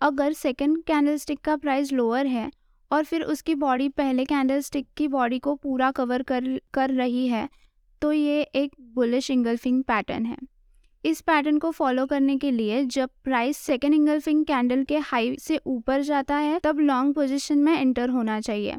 अगर 0.00 0.32
सेकेंड 0.32 0.76
कैंडलस्टिक 0.82 1.40
का 1.40 1.56
प्राइस 1.56 1.92
लोअर 1.92 2.26
है 2.26 2.50
और 2.90 3.04
फिर 3.04 3.22
उसकी 3.22 3.54
बॉडी 3.54 3.88
पहले 3.88 4.24
कैंडलस्टिक 4.24 4.86
की 4.96 5.08
बॉडी 5.08 5.38
को 5.38 5.54
पूरा 5.54 5.90
कवर 5.90 6.22
कर 6.22 6.46
कर 6.74 6.90
रही 6.90 7.26
है 7.28 7.48
तो 8.02 8.12
ये 8.12 8.40
एक 8.42 8.76
बुलिश 8.94 9.30
इंगल्फिंग 9.30 9.82
पैटर्न 9.84 10.26
है। 10.26 10.36
इस 11.04 11.20
पैटर्न 11.20 11.58
को 11.58 11.70
फॉलो 11.70 12.06
करने 12.06 12.36
के 12.36 12.50
लिए 12.50 12.84
जब 12.86 13.10
प्राइस 13.24 13.56
सेकेंड 13.56 13.94
इंगल्फिंग 13.94 14.44
कैंडल 14.44 14.84
के 14.84 14.98
हाई 15.00 15.36
से 15.36 15.60
ऊपर 15.66 16.02
जाता 16.02 16.36
है, 16.36 16.58
तब 16.58 16.78
लॉन्ग 16.80 17.14
पोजिशन 17.14 17.58
में 17.58 17.76
एंटर 17.80 18.08
होना 18.08 18.40
चाहिए। 18.40 18.76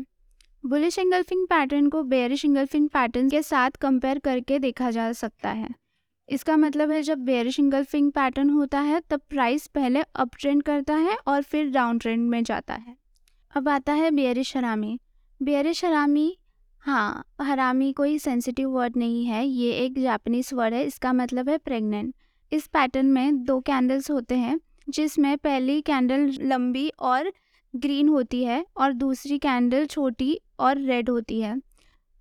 बुलिश 0.63 0.97
इंगल्फिंग 0.99 1.45
पैटर्न 1.47 1.87
को 1.89 2.01
बेरिश 2.03 2.43
इंगल्फिंग 2.45 2.87
पैटर्न 2.89 3.29
के 3.29 3.41
साथ 3.41 3.71
कंपेयर 3.71 4.19
करके 4.19 4.59
देखा 4.59 4.91
जा 4.91 5.11
सकता 5.11 5.49
है। 5.49 5.69
इसका 6.29 6.55
मतलब 6.57 6.91
है 6.91 7.01
जब 7.01 7.19
बेरिश 7.19 7.59
इंगल्फिंग 7.59 8.11
पैटर्न 8.11 8.49
होता 8.49 8.79
है, 8.79 9.01
तब 9.09 9.21
प्राइस 9.29 9.67
पहले 9.67 10.01
अप 10.01 10.35
ट्रेंड 10.39 10.63
करता 10.63 10.95
है 10.95 11.17
और 11.27 11.41
फिर 11.41 11.69
डाउन 11.71 11.99
ट्रेंड 11.99 12.29
में 12.29 12.43
जाता 12.43 12.73
है। 12.73 12.95
अब 13.53 13.69
आता 13.69 13.93
है 13.93 14.11
बेरिश 14.11 14.55
हरामी। 14.57 14.99
बेरिश 15.41 15.85
हरामी 15.85 16.37
हाँ 16.83 17.25
हरामी 17.41 17.91
कोई 17.93 18.17
सेंसिटिव 18.19 18.69
वर्ड 18.69 18.97
नहीं 18.97 19.25
है, 19.25 19.45
ये 19.45 19.71
एक 19.75 19.99
जापानीज 19.99 20.49
वर्ड 20.53 20.73
है, 20.73 20.83
इसका 20.85 21.13
मतलब 21.13 21.49
है 21.49 21.57
प्रेग्नेंट 21.57 22.13
इस 22.51 22.67
पैटर्न 22.67 23.05
में 23.05 23.43
दो 23.43 23.59
कैंडल्स 23.59 24.11
होते 24.11 24.35
हैं, 24.35 24.59
जिसमें 24.89 25.37
पहली 25.37 25.81
कैंडल 25.81 26.29
लंबी 26.41 26.91
और 26.99 27.31
ग्रीन 27.73 28.09
होती 28.09 28.43
है 28.43 28.65
और 28.77 28.91
दूसरी 28.93 29.37
कैंडल 29.37 29.85
छोटी 29.85 30.39
और 30.63 30.77
रेड 30.79 31.09
होती 31.09 31.39
है। 31.41 31.55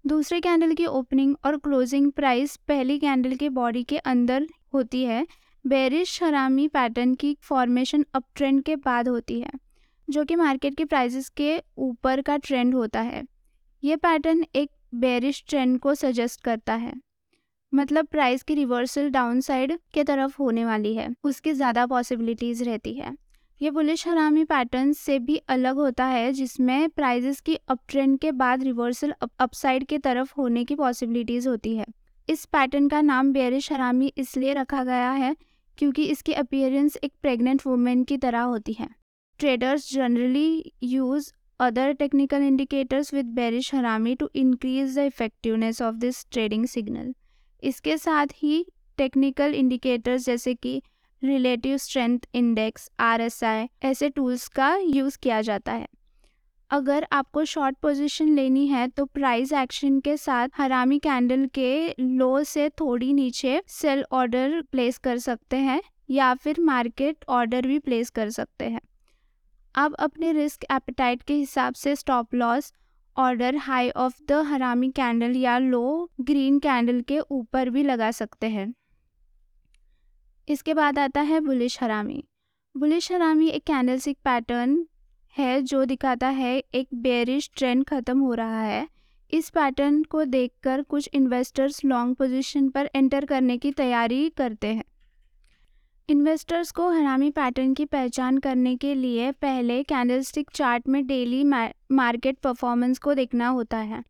दूसरे 0.05 0.41
कैंडल 0.41 0.75
की 0.75 0.87
ओपनिंग 0.87 1.35
और 1.45 1.57
क्लोजिंग 1.57 2.11
प्राइस 2.13 2.57
पहली 2.69 2.99
कैंडल 2.99 3.35
के 3.35 3.49
बॉडी 3.51 3.83
के 3.85 3.99
अंदर 3.99 4.47
होती 4.75 5.05
है। 5.05 5.27
बेरिश 5.65 6.23
हरामी 6.23 6.67
पैटर्न 6.69 7.15
की 7.15 7.37
फॉर्मेशन 7.43 8.05
अप 8.15 8.25
ट्रेंड 8.37 8.63
के 8.63 8.77
बाद 8.77 9.09
होती 9.09 9.41
है, 9.41 9.51
जो 10.09 10.25
कि 10.25 10.37
मार्केट 10.37 10.77
के 10.77 10.85
प्राइसेस 10.85 11.29
के 11.29 11.63
ऊपर 11.79 12.23
का 12.23 12.37
ट्रेंड 12.39 12.75
होता 12.75 13.01
है। 13.01 13.23
ये 13.83 13.97
पैटर्न 13.97 14.45
एक 14.55 14.71
बेरिश 14.95 15.43
ट्रेंड 15.49 15.79
को 15.79 15.95
सजेस्ट 15.95 16.41
करता 16.41 16.75
है 16.75 16.93
मतलब 17.73 18.07
प्राइस 18.07 18.43
की 18.43 18.55
रिवर्सल 18.55 19.09
डाउन 19.11 19.41
साइड 19.41 19.79
के 19.95 20.03
तरफ़ 20.05 20.35
होने 20.39 20.65
वाली 20.65 20.95
है, 20.95 21.09
उसकी 21.25 21.53
ज़्यादा 21.53 21.85
पॉसिबिलिटीज़ 21.87 22.63
रहती 22.65 22.95
है। 22.95 23.15
ये 23.63 23.71
बुलिश 23.71 24.07
हरामी 24.09 24.43
पैटर्न 24.45 24.93
से 24.93 25.19
भी 25.19 25.37
अलग 25.49 25.77
होता 25.77 26.05
है, 26.05 26.33
जिसमें 26.33 26.89
प्राइजेस 26.91 27.41
की 27.41 27.55
अप 27.55 27.79
ट्रेंड 27.89 28.19
के 28.19 28.33
बाद 28.33 28.63
रिवर्सल 28.65 29.15
अपसाइड 29.41 29.85
के 29.87 29.99
तरफ़ 29.99 30.33
होने 30.39 30.65
की 30.65 30.75
पॉसिबिलिटीज़ 30.75 31.49
होती 31.49 31.77
है। 31.77 31.85
इस 32.29 32.45
पैटर्न 32.47 32.89
का 32.89 33.01
नाम 33.03 33.33
बेरिश 33.33 33.71
हरामी 33.73 34.13
इसलिए 34.19 34.55
रखा 34.55 34.83
गया 34.85 35.11
है, 35.13 35.35
क्योंकि 35.79 36.05
इसकी 36.05 36.33
अपियरेंस 36.35 36.97
एक 36.97 37.13
प्रेग्नेंट 37.23 37.63
वुमेन 37.67 38.03
की 38.05 38.17
तरह 38.19 38.41
होती 38.43 38.73
है। 38.73 38.89
Traders 39.41 39.93
generally 39.93 40.73
use 40.85 41.33
other 41.61 41.93
technical 41.93 42.43
indicators 42.43 43.15
with 43.15 43.27
bearish 43.35 43.75
harami 43.75 44.15
to 44.15 44.31
increase 44.37 44.99
the 44.99 45.03
effectiveness 45.07 45.83
of 45.83 45.97
this 45.97 46.25
trading 46.33 46.67
signal 46.67 47.13
इसके 47.63 47.97
साथ 47.99 48.35
ही 48.37 48.65
टेक्निकल 48.99 49.55
इंडिकेटर्स 49.55 50.27
जैसे 50.27 50.55
कि 50.55 50.81
रिलेटिव 51.23 51.77
स्ट्रेंथ 51.77 52.19
इंडेक्स 52.35 52.89
RSI 53.01 53.67
ऐसे 53.85 54.09
टूल्स 54.09 54.47
का 54.49 54.77
यूज़ 54.77 55.19
किया 55.23 55.41
जाता 55.41 55.73
है। 55.73 55.87
अगर 56.71 57.07
आपको 57.13 57.45
शॉर्ट 57.45 57.77
पोजीशन 57.83 58.29
लेनी 58.29 58.67
है 58.67 58.87
तो 58.89 59.05
प्राइस 59.05 59.53
एक्शन 59.53 60.01
के 60.01 60.17
साथ 60.17 60.49
हरामी 60.55 60.99
कैंडल 60.99 61.47
के 61.55 61.95
लो 62.01 62.43
से 62.45 62.69
थोड़ी 62.71 63.13
नीचे 63.13 63.61
सेल 63.69 64.05
ऑर्डर 64.13 64.61
प्लेस 64.63 64.99
कर 64.99 65.19
सकते 65.19 65.57
हैं, 65.57 65.81
या 66.11 66.33
फिर 66.35 66.61
मार्केट 66.61 67.25
ऑर्डर 67.29 67.67
भी 67.67 67.79
प्लेस 67.79 68.11
कर 68.11 68.31
सकते 68.31 68.65
हैं। 68.65 68.81
आप 69.75 69.95
अपने 69.95 70.33
रिस्क 70.33 70.65
एपेटाइट 70.73 71.23
के 71.23 71.35
हिसाब 71.35 71.75
से 71.75 71.97
stop 71.97 72.35
loss 72.35 72.73
order 73.17 73.57
high 73.57 73.91
of 73.91 74.21
the 74.29 74.33
harami 74.47 74.91
candle 74.91 75.37
या 75.37 75.59
लो 75.59 76.11
ग्रीन 76.21 76.59
कैंडल 76.59 77.01
के 77.01 77.19
ऊपर 77.21 77.71
भी 77.71 77.83
लगा 77.83 78.11
सकते 78.11 78.47
हैं। 78.47 78.73
इसके 80.49 80.75
बाद 80.75 80.99
आता 80.99 81.21
है 81.21 81.41
बुलिश 81.41 81.79
हरामी। 81.83 82.23
बुलिश 82.75 83.11
हरामी 83.13 83.49
एक 83.49 83.65
कैंडलस्टिक 83.65 84.19
पैटर्न 84.25 84.85
है 85.37 85.61
जो 85.63 85.85
दिखाता 85.85 86.29
है 86.31 86.57
एक 86.75 86.89
बेरिश 86.95 87.51
ट्रेंड 87.57 87.85
ख़त्म 87.85 88.19
हो 88.19 88.35
रहा 88.35 88.63
है। 88.63 88.87
इस 89.33 89.49
पैटर्न 89.51 90.03
को 90.03 90.25
देखकर 90.25 90.83
कुछ 90.83 91.09
इन्वेस्टर्स 91.15 91.85
लॉन्ग 91.85 92.17
पोजीशन 92.17 92.69
पर 92.69 92.91
एंटर 92.97 93.25
करने 93.25 93.57
की 93.59 93.71
तैयारी 93.73 94.29
करते 94.31 94.67
हैं। 94.67 94.85
इन्वेस्टर्स 96.09 96.71
को 96.71 96.89
हरामी 96.91 97.31
पैटर्न 97.31 97.73
की 97.75 97.85
पहचान 97.85 98.39
करने 98.39 98.75
के 98.77 98.95
लिए 98.95 99.31
पहले 99.33 99.83
कैंडलस्टिक 99.85 100.51
चार्ट 100.55 100.89
में 100.89 101.07
डेली 101.07 101.43
मार्केट 101.45 102.39
परफॉर्मेंस 102.39 102.99
को 102.99 103.15
देखना 103.15 103.49
होता 103.49 103.79
है। 103.79 104.03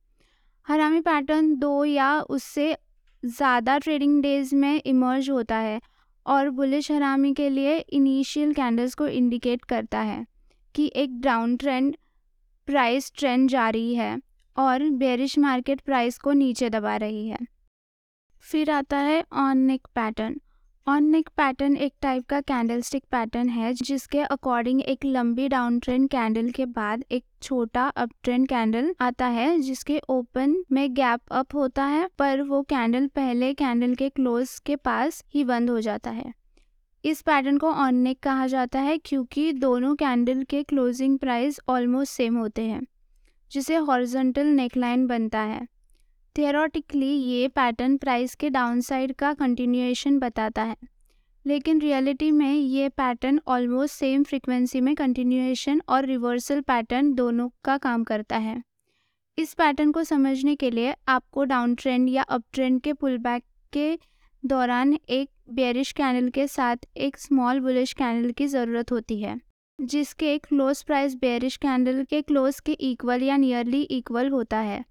हरामी 0.67 1.01
पैटर्न 1.01 1.55
दो 1.57 1.85
या 1.85 2.19
उससे 2.21 2.77
ज़्यादा 3.23 3.79
ट्रेडिंग 3.79 4.21
डेज़ 4.23 4.55
में 4.55 4.81
इमर्ज 4.87 5.31
होता 5.31 5.57
है। 5.57 5.81
और 6.26 6.50
बुलिश 6.50 6.91
हरामी 6.91 7.33
के 7.35 7.49
लिए 7.49 7.79
इनिशियल 7.79 8.52
कैंडल्स 8.52 8.95
को 8.95 9.07
इंडिकेट 9.07 9.64
करता 9.64 10.00
है 10.00 10.26
कि 10.75 10.93
एक 10.97 11.21
डाउन 11.21 11.57
ट्रेंड 11.57 11.97
प्राइस 12.67 13.12
ट्रेंड 13.19 13.49
जारी 13.50 13.95
है 13.95 14.21
और 14.57 14.88
बेरिश 14.91 15.38
मार्केट 15.38 15.81
प्राइस 15.81 16.19
को 16.19 16.33
नीचे 16.33 16.71
दबा 16.71 16.97
रही 16.97 17.29
है। 17.29 17.38
फिर 18.45 18.71
आता 18.71 18.99
है 18.99 19.25
on 19.33 19.59
neck 19.59 19.88
pattern 19.95 20.41
on 20.87 21.05
neck 21.05 21.29
pattern 21.29 21.77
एक 21.77 21.93
टाइप 22.03 22.25
का 22.27 22.41
कैंडलस्टिक 22.41 23.05
पैटर्न 23.11 23.49
है, 23.49 23.73
जिसके 23.75 24.21
अकॉर्डिंग 24.21 24.81
एक 24.81 25.05
लंबी 25.05 25.49
डाउन 25.49 25.79
ट्रेंड 25.79 26.09
कैंडल 26.11 26.49
के 26.51 26.67
बाद 26.67 27.05
एक 27.11 27.25
छोटा 27.43 27.87
अप 27.87 28.11
ट्रेंड 28.23 28.49
कैंडल 28.49 28.95
आता 29.01 29.27
है, 29.27 29.59
जिसके 29.61 30.01
ओपन 30.09 30.57
में 30.73 30.95
गैप 30.95 31.21
अप 31.33 31.55
होता 31.55 31.85
है, 31.85 32.09
पर 32.19 32.43
वो 32.43 32.62
कैंडल 32.62 33.07
पहले 33.07 33.53
कैंडल 33.55 33.95
के 33.95 34.09
क्लोज 34.09 34.59
के 34.59 34.77
पास 34.77 35.25
ही 35.35 35.45
बंद 35.45 35.71
हो 35.71 35.81
जाता 35.81 36.11
है। 36.11 36.33
इस 37.05 37.23
पैटर्न 37.23 37.59
को 37.59 37.73
ऑन 37.73 37.95
नेक 37.95 38.23
कहा 38.23 38.47
जाता 38.47 38.81
है, 38.81 38.99
क्योंकि 38.99 39.53
दोनों 39.53 39.95
कैंडल 39.95 40.43
के 40.43 40.62
क्लोजिंग 40.62 41.19
प्राइस 41.19 41.61
ऑलमोस्ट 41.69 42.12
सेम 42.12 42.37
होते 42.37 42.62
हैं, 42.62 42.83
जिसे 43.51 43.77
हॉरिजॉन्टल 43.77 44.47
नेकलाइन 44.47 45.07
बनता 45.07 45.41
है। 45.41 45.67
थियोरटिकली 46.37 47.07
ये 47.07 47.49
पैटर्न 47.49 47.97
प्राइस 47.97 48.35
के 48.35 48.51
डाउनसाइड 48.51 49.12
का 49.12 49.33
कंटिन्यूएशन 49.35 50.19
बताता 50.19 50.62
है। 50.62 50.77
लेकिन 51.45 51.81
रियलिटी 51.81 52.31
में 52.31 52.53
ये 52.53 52.89
पैटर्न 52.89 53.41
ऑलमोस्ट 53.47 53.95
सेम 53.95 54.23
फ्रीक्वेंसी 54.23 54.81
में 54.81 54.95
कंटिन्यूएशन 54.95 55.81
और 55.89 56.05
रिवर्सल 56.05 56.61
पैटर्न 56.61 57.12
दोनों 57.15 57.49
का 57.65 57.77
काम 57.79 58.05
करता 58.05 58.37
है। 58.37 58.62
इस 59.39 59.53
पैटर्न 59.55 59.93
को 59.93 60.05
समझने 60.05 60.55
के 60.57 60.71
लिए 60.71 60.95
आपको 61.09 61.45
डाउन 61.45 61.75
ट्रेंड 61.75 62.09
या 62.09 62.23
अप 62.23 62.45
ट्रेंड 62.53 62.81
के 62.81 62.93
पुल 62.93 63.19
बैक 63.19 63.43
के 63.73 63.99
दौरान 64.43 64.95
एक 64.95 65.29
बेरिश 65.51 65.93
कैनल 65.93 66.29
के 66.29 66.47
साथ 66.47 66.87
एक 66.99 67.17
स्मॉल 67.17 67.61
बुलिश 67.61 67.93
कैनल 67.93 68.31
की 68.31 68.47
ज़रूरत 68.47 68.93
होती 68.93 69.21
है, 69.21 69.41
जिसके 69.79 70.37
क्लोज 70.39 70.83
प्राइस 70.83 71.15
बेरिश 71.15 71.57
कैंडल 71.57 72.03
के 72.05 72.23
क्लोज 72.23 72.61
के 72.61 72.73
इक्वल 72.73 73.23
या 73.23 73.37
नियरली 73.37 73.83
इक्वल 73.83 74.29
होता 74.29 74.59
है। 74.61 74.85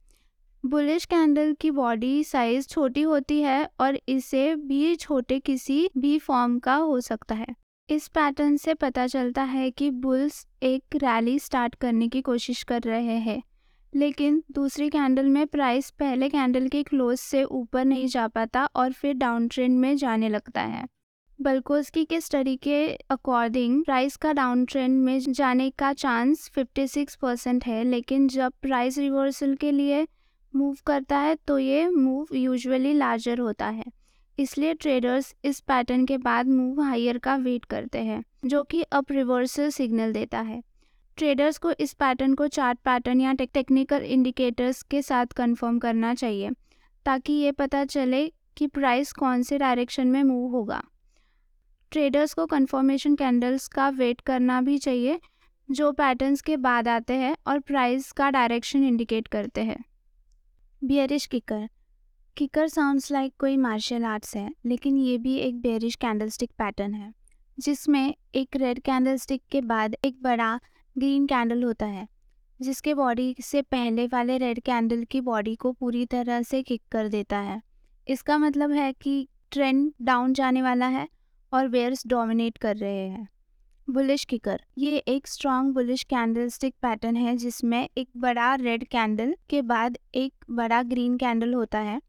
बुलिश 0.64 1.06
कैंडल 1.06 1.54
की 1.54 1.70
बॉडी 1.72 2.24
साइज़ 2.24 2.68
छोटी 2.68 3.02
होती 3.02 3.40
है 3.42 3.70
और 3.80 3.98
इसे 4.10 4.56
भी 4.56 4.96
छोटे 4.96 5.40
किसी 5.40 5.90
भी 5.98 6.18
फॉर्म 6.20 6.58
का 6.60 6.76
हो 6.76 7.00
सकता 7.02 7.36
है। 7.36 7.48
इस 7.90 8.08
पैटर्न 8.08 8.58
से 8.58 8.74
पता 8.74 9.06
चलता 9.08 9.44
है 9.44 9.72
कि 9.72 9.90
बुल्स 9.92 10.46
एक 10.64 10.96
रैली 10.96 11.38
स्टार्ट 11.40 11.76
करने 11.76 12.08
की 12.08 12.22
कोशिश 12.22 12.62
कर 12.64 12.82
रहे 12.82 13.18
हैं, 13.18 13.42
लेकिन 13.94 14.42
दूसरी 14.52 14.90
कैंडल 14.90 15.30
में 15.30 15.46
प्राइस 15.48 15.90
पहले 15.90 16.30
कैंडल 16.30 16.68
के 16.68 16.84
क्लोज 16.84 17.18
से 17.18 17.44
ऊपर 17.44 17.86
नहीं 17.86 18.08
जा 18.08 18.28
पाता 18.28 18.66
और 18.66 18.92
फिर 18.92 19.14
डाउन 19.14 19.48
ट्रेंड 19.48 19.80
में 19.80 19.96
जाने 19.98 20.30
लगता 20.30 20.62
है। 20.62 20.86
बल्कोस्की 21.40 22.06
के 22.06 22.22
स्टडी 22.22 22.56
के 22.56 22.86
अकॉर्डिंग 23.10 23.84
प्राइस 23.84 24.16
का 24.16 24.34
डाउन 24.34 24.66
ट्रेंड 24.66 25.02
में 25.02 25.20
जाने 25.22 25.70
का 25.70 25.94
चांस 25.96 26.50
56 26.50 27.16
परसेंट 27.16 27.66
है, 27.66 27.84
लेकिन 27.84 28.28
जब 28.28 28.54
प्राइस 28.62 28.98
रिवर्सल 28.98 29.56
के 29.56 29.72
लिए 29.72 30.08
मूव 30.54 30.78
करता 30.86 31.18
है 31.18 31.36
तो 31.48 31.58
ये 31.60 31.88
मूव 31.90 32.36
यूजुअली 32.36 32.94
लार्जर 32.94 33.40
होता 33.40 33.68
है। 33.68 33.84
इसलिए 34.38 34.74
ट्रेडर्स 34.74 35.34
इस 35.46 35.60
पैटर्न 35.60 36.06
के 36.06 36.18
बाद 36.18 36.48
मूव 36.48 36.82
हायर 36.82 37.18
का 37.18 37.36
वेट 37.36 37.66
करते 37.66 38.00
हैं, 38.00 38.24
जो 38.46 38.64
कि 38.64 38.82
अप 38.82 39.12
रिवर्सल 39.12 39.70
सिग्नल 39.70 40.14
देता 40.14 40.40
है। 40.40 40.62
ट्रेडर्स 41.18 41.58
को 41.58 41.72
इस 41.72 41.94
पैटर्न 41.94 42.34
को 42.34 42.48
चार्ट 42.48 42.80
पैटर्न 42.80 43.22
या 43.22 43.34
टेक्निकल 43.34 44.04
इंडिकेटर्स 44.04 44.82
के 44.84 45.02
साथ 45.02 45.26
कंफर्म 45.26 45.80
करना 45.80 46.14
चाहिए, 46.14 46.50
ताकि 47.06 47.34
ये 47.34 47.52
पता 47.52 47.84
चले 47.86 48.28
कि 48.58 48.68
प्राइस 48.68 49.12
कौन 49.14 49.44
से 49.44 49.58
डायरेक्शन 49.58 50.08
में 50.08 50.24
मूव 50.24 50.52
होगा। 50.52 50.82
ट्रेडर्स 51.92 52.34
को 52.34 52.46
कंफर्मेशन 52.46 53.16
कैंडल्स 53.16 53.68
का 53.68 53.90
वेट 53.90 54.22
करना 54.22 54.62
भी 54.62 54.78
चाहिए, 54.78 55.20
जो 55.70 55.92
पैटर्न्स 55.92 56.42
के 56.42 56.58
बाद 56.58 56.88
आते 56.88 57.14
हैं 57.14 57.36
और 57.48 57.60
प्राइस 57.60 58.12
का 58.12 58.30
डायरेक्शन 58.30 58.84
इंडिकेट 58.84 59.28
करते 59.28 59.62
हैं। 59.62 59.84
Bearish 60.82 61.26
kicker 61.26 61.68
kicker 62.38 62.68
sounds 62.68 63.12
like 63.12 63.34
कोई 63.40 63.58
मार्शल 63.58 64.04
आर्ट्स 64.04 64.36
है, 64.36 64.50
लेकिन 64.66 64.96
ये 64.98 65.18
भी 65.18 65.36
एक 65.38 65.60
बेरिश 65.62 65.96
कैंडलस्टिक 65.96 66.52
पैटर्न 66.58 66.94
है, 66.94 67.12
जिसमें 67.58 68.14
एक 68.36 68.56
रेड 68.56 68.80
कैंडलस्टिक 68.80 69.42
के 69.52 69.62
बाद 69.62 69.96
एक 70.06 70.22
बड़ा 70.24 70.60
ग्रीन 70.96 71.28
कैंडल 71.28 71.64
होता 71.64 71.86
है, 71.86 72.08
जिसके 72.60 72.94
बॉडी 72.94 73.36
से 73.42 73.62
पहले 73.62 74.08
वाले 74.08 74.38
रेड 74.38 74.60
कैंडल 74.60 75.04
की 75.04 75.22
बॉडी 75.22 75.56
को 75.56 75.72
पूरी 75.72 76.06
तरह 76.06 76.42
से 76.42 76.64
किक 76.64 76.82
कर 76.92 77.08
देता 77.08 77.40
है। 77.40 77.62
इसका 78.08 78.38
मतलब 78.38 78.72
है 78.72 78.92
कि 78.94 79.28
ट्रेंड 79.52 79.92
डाउन 80.02 80.34
जाने 80.34 80.62
वाला 80.62 80.88
है 80.88 81.08
और 81.54 81.68
वेयर्स 81.68 82.08
डोमिनेट 82.08 82.58
कर 82.58 82.76
रहे 82.76 83.08
हैं। 83.08 83.28
बुलिश 83.88 84.24
किकर 84.26 84.62
ये 84.78 84.98
एक 85.08 85.28
strong 85.28 85.74
bullish 85.74 86.04
candle 86.04 86.48
stick 86.48 86.74
pattern 86.82 87.16
है, 87.16 87.36
जिसमें 87.38 87.88
एक 87.98 88.08
बड़ा 88.18 88.54
रेड 88.56 88.84
कैंडल 88.84 89.34
के 89.50 89.62
बाद 89.62 89.98
एक 90.16 90.34
बड़ा 90.52 90.82
ग्रीन 90.84 91.18
कैंडल 91.18 91.54
होता 91.54 91.80
है, 91.80 92.00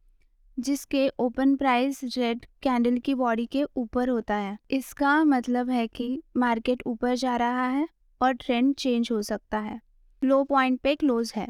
जिसके 0.56 1.08
ओपन 1.18 1.54
प्राइस 1.56 2.00
रेड 2.16 2.44
कैंडल 2.62 2.98
की 2.98 3.14
बॉडी 3.14 3.46
के 3.46 3.64
ऊपर 3.76 4.08
होता 4.08 4.34
है। 4.34 4.56
इसका 4.70 5.22
मतलब 5.24 5.70
है 5.70 5.86
कि 5.86 6.22
मार्केट 6.36 6.82
ऊपर 6.86 7.14
जा 7.14 7.36
रहा 7.36 7.66
है 7.68 7.86
और 8.20 8.32
ट्रेंड 8.34 8.74
चेंज 8.74 9.08
हो 9.12 9.22
सकता 9.22 9.58
है। 9.58 9.80
लो 10.22 10.42
पॉइंट 10.44 10.80
पे 10.80 10.94
क्लोज 10.94 11.32
है। 11.36 11.46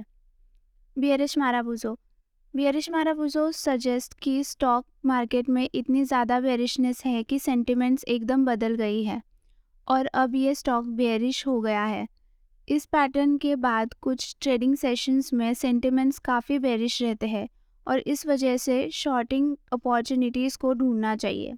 Bearish 0.97 1.37
marubozu 1.39 1.99
bearish 2.55 2.91
marubozu 2.91 3.51
suggest 3.53 4.15
कि 4.23 4.43
स्टॉक 4.45 4.87
मार्केट 5.07 5.49
में 5.49 5.69
इतनी 5.75 6.05
ज़्यादा 6.05 6.41
बेरिशनेस 6.41 7.05
है 7.05 7.23
कि 7.23 7.39
सेंटिमेंट्स 7.39 8.05
एकदम 8.05 8.45
बदल 8.45 8.75
गई 8.75 9.03
है। 9.05 9.21
और 9.89 10.07
अब 10.07 10.35
ये 10.35 10.55
स्टॉक 10.55 10.85
बेरिश 10.87 11.47
हो 11.47 11.61
गया 11.61 11.85
है। 11.85 12.07
इस 12.69 12.85
पैटर्न 12.85 13.37
के 13.39 13.57
बाद 13.57 13.95
कुछ 13.95 14.37
ट्रेडिंग 14.41 14.77
सेशंस 14.77 15.33
में 15.33 15.53
सेंटिमेंट्स 15.55 16.19
काफ़ी 16.19 16.59
बेरिश 16.59 17.03
रहते 17.03 17.27
हैं 17.27 17.49
और 17.87 17.99
इस 17.99 18.27
वजह 18.27 18.57
से 18.57 18.89
शॉर्टिंग 18.91 19.57
अपॉर्चुनिटीज़ 19.73 20.59
को 20.59 20.73
ढूंढना 20.75 21.17
चाहिए। 21.17 21.55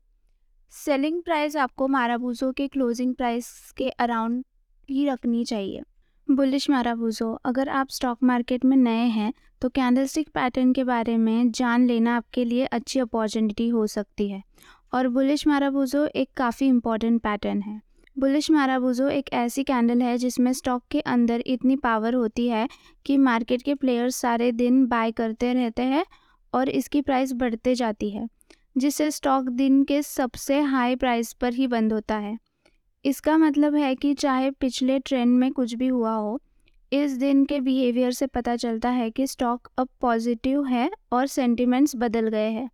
सेलिंग 0.73 1.23
प्राइस 1.23 1.57
आपको 1.57 1.89
माराबूजो 1.89 2.53
के 2.53 2.69
क्लोजिंग 2.69 3.15
प्राइस 3.15 3.49
के 3.77 3.89
अराउंड 3.89 4.45
ही 4.89 5.07
रखनी 5.07 5.45
चाहिए। 5.45 5.83
बुलिश 6.29 6.71
माराबूजो 6.71 7.33
अगर 7.45 7.69
आप 7.69 7.89
स्टॉक 7.89 8.23
मार्केट 8.23 8.65
में 8.65 8.77
नए 8.77 9.07
हैं 9.09 9.33
तो 9.63 9.69
कैंडलस्टिक 9.69 10.29
पैटर्न 10.29 10.73
के 10.73 10.85
बारे 10.85 11.17
में 11.17 11.51
जान 11.51 11.87
लेना 11.87 12.17
आपके 12.17 12.45
लिए 12.45 12.65
अच्छी 12.67 13.01
अपॉर्चुनिटी 13.01 13.69
हो 13.69 13.87
सकती 13.87 14.29
है। 14.29 14.43
और 14.95 15.09
बुलिश 15.09 15.47
माराबूजो 15.47 16.07
एक 16.07 16.31
काफ़ी 16.37 16.67
इंपॉर्टेंट 16.67 17.21
पैटर्न 17.23 17.63
है। 17.63 17.81
बुलिश 18.17 18.51
माराबूजो 18.51 19.09
एक 19.09 19.33
ऐसी 19.33 19.63
कैंडल 19.65 20.03
है 20.03 20.17
जिसमें 20.19 20.53
स्टॉक 20.53 20.83
के 20.91 21.01
अंदर 21.01 21.43
इतनी 21.47 21.77
पावर 21.77 22.15
होती 22.15 22.47
है 22.49 22.69
कि 23.07 23.17
मार्केट 23.17 23.63
के 23.63 23.75
प्लेयर्स 23.75 24.17
सारे 24.17 24.51
दिन 24.53 24.85
बाय 24.87 25.13
करते 25.13 25.53
रहते 25.53 25.83
हैं 25.83 26.05
और 26.53 26.69
इसकी 26.69 27.01
प्राइस 27.01 27.33
बढ़ते 27.33 27.75
जाती 27.75 28.11
है, 28.11 28.27
जिससे 28.79 29.11
स्टॉक 29.11 29.49
दिन 29.49 29.83
के 29.85 30.01
सबसे 30.03 30.61
हाई 30.61 30.97
प्राइस 30.97 31.33
पर 31.33 31.53
ही 31.53 31.67
बंद 31.67 31.93
होता 31.93 32.17
है। 32.17 32.37
इसका 33.05 33.37
मतलब 33.39 33.75
है 33.75 33.95
कि 33.95 34.13
चाहे 34.15 34.51
पिछले 34.51 34.99
ट्रेंड 34.99 35.37
में 35.37 35.51
कुछ 35.53 35.75
भी 35.75 35.87
हुआ 35.87 36.15
हो, 36.15 36.41
इस 36.93 37.13
दिन 37.13 37.45
के 37.45 37.61
बिहेवियर 37.61 38.11
से 38.11 38.27
पता 38.27 38.57
चलता 38.57 38.91
है 38.91 39.11
कि 39.11 39.27
स्टॉक 39.27 39.69
अब 39.79 39.89
पॉजिटिव 40.01 40.65
है 40.65 40.91
और 41.13 41.27
सेंटिमेंट्स 41.27 41.97
बदल 41.97 42.29
गए 42.29 42.51
हैं। 42.51 42.69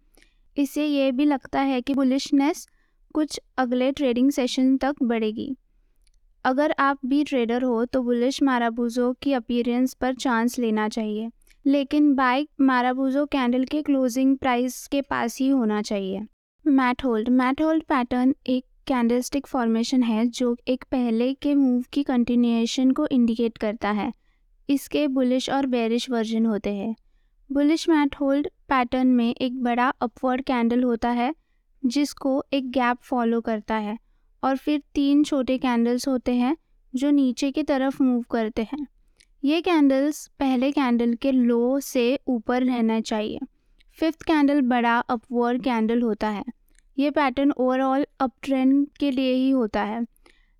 इससे 0.56 0.86
ये 0.86 1.10
भी 1.12 1.24
लगता 1.24 1.60
है 1.60 1.80
कि 1.80 1.94
बुलिशनेस 1.94 2.66
कुछ 3.14 3.40
अगले 3.58 3.90
ट्रेडिंग 3.92 4.30
सेशन 4.30 4.76
तक 4.76 5.02
बढ़ेगी। 5.02 5.54
अगर 6.44 6.74
आप 6.78 6.98
भी 7.06 7.22
ट्रेडर 7.24 7.62
हो 7.62 7.84
तो 7.84 8.02
बुलिश 8.02 8.42
माराबूजो 8.42 9.12
की 9.22 9.32
अपीयरेंस 9.32 9.94
पर 9.94 10.14
चांस 10.14 10.58
लेना 10.58 10.88
चाहिए, 10.88 11.28
लेकिन 11.64 12.14
बाइक 12.14 12.48
माराबूजो 12.60 13.24
कैंडल 13.26 13.64
के 13.64 13.82
क्लोजिंग 13.82 14.36
प्राइस 14.36 14.86
के 14.86 15.02
पास 15.02 15.38
ही 15.38 15.48
होना 15.48 15.82
चाहिए। 15.82 16.20
Mat 16.64 17.04
hold. 17.04 17.28
Mat 17.28 17.62
hold 17.62 17.84
pattern 17.84 18.34
एक 18.46 18.64
कैंडलस्टिक 18.86 19.46
फॉर्मेशन 19.46 20.02
है, 20.02 20.26
जो 20.26 20.56
एक 20.68 20.84
पहले 20.90 21.32
के 21.34 21.54
मूव 21.54 21.84
की 21.92 22.02
कंटिन्यूएशन 22.02 22.90
को 22.90 23.06
इंडिकेट 23.06 23.58
करता 23.58 23.90
है। 23.90 24.12
इसके 24.68 25.06
बुलिश 25.08 25.48
और 25.50 25.66
बेरिश 25.66 26.08
वर्जन 26.10 26.46
होते 26.46 26.70
हैं। 26.70 26.94
बुलिश 27.50 27.88
मैट 27.88 28.16
होल्ड 28.16 28.48
पैटर्न 28.68 29.06
में 29.06 29.34
एक 29.34 29.62
बड़ा 29.62 29.88
अपवर्ड 30.00 30.42
कैंडल 30.42 30.82
होता 30.82 31.10
है 31.10 31.34
जिसको 31.82 32.44
एक 32.52 32.70
गैप 32.70 32.98
फॉलो 33.02 33.40
करता 33.40 33.74
है 33.74 33.98
और 34.42 34.56
फिर 34.56 34.82
तीन 34.94 35.22
छोटे 35.24 35.58
कैंडल्स 35.58 36.08
होते 36.08 36.34
हैं 36.34 36.56
जो 36.94 37.10
नीचे 37.10 37.50
की 37.50 37.62
तरफ़ 37.62 38.02
मूव 38.02 38.22
करते 38.30 38.62
हैं। 38.62 38.86
ये 39.44 39.60
कैंडल्स 39.60 40.26
पहले 40.38 40.70
कैंडल 40.72 41.14
के 41.14 41.32
लो 41.32 41.80
से 41.80 42.18
ऊपर 42.26 42.62
रहना 42.62 43.00
चाहिए। 43.00 43.38
फिफ्थ 43.98 44.22
कैंडल 44.22 44.60
बड़ा 44.60 44.98
अपवर्ड 44.98 45.62
कैंडल 45.62 46.02
होता 46.02 46.28
है। 46.28 46.44
ये 46.98 47.10
पैटर्न 47.10 47.52
ओवरऑल 47.52 48.06
अप 48.20 48.32
ट्रेंड 48.42 48.86
के 49.00 49.10
लिए 49.10 49.32
ही 49.32 49.50
होता 49.50 49.82
है। 49.82 50.04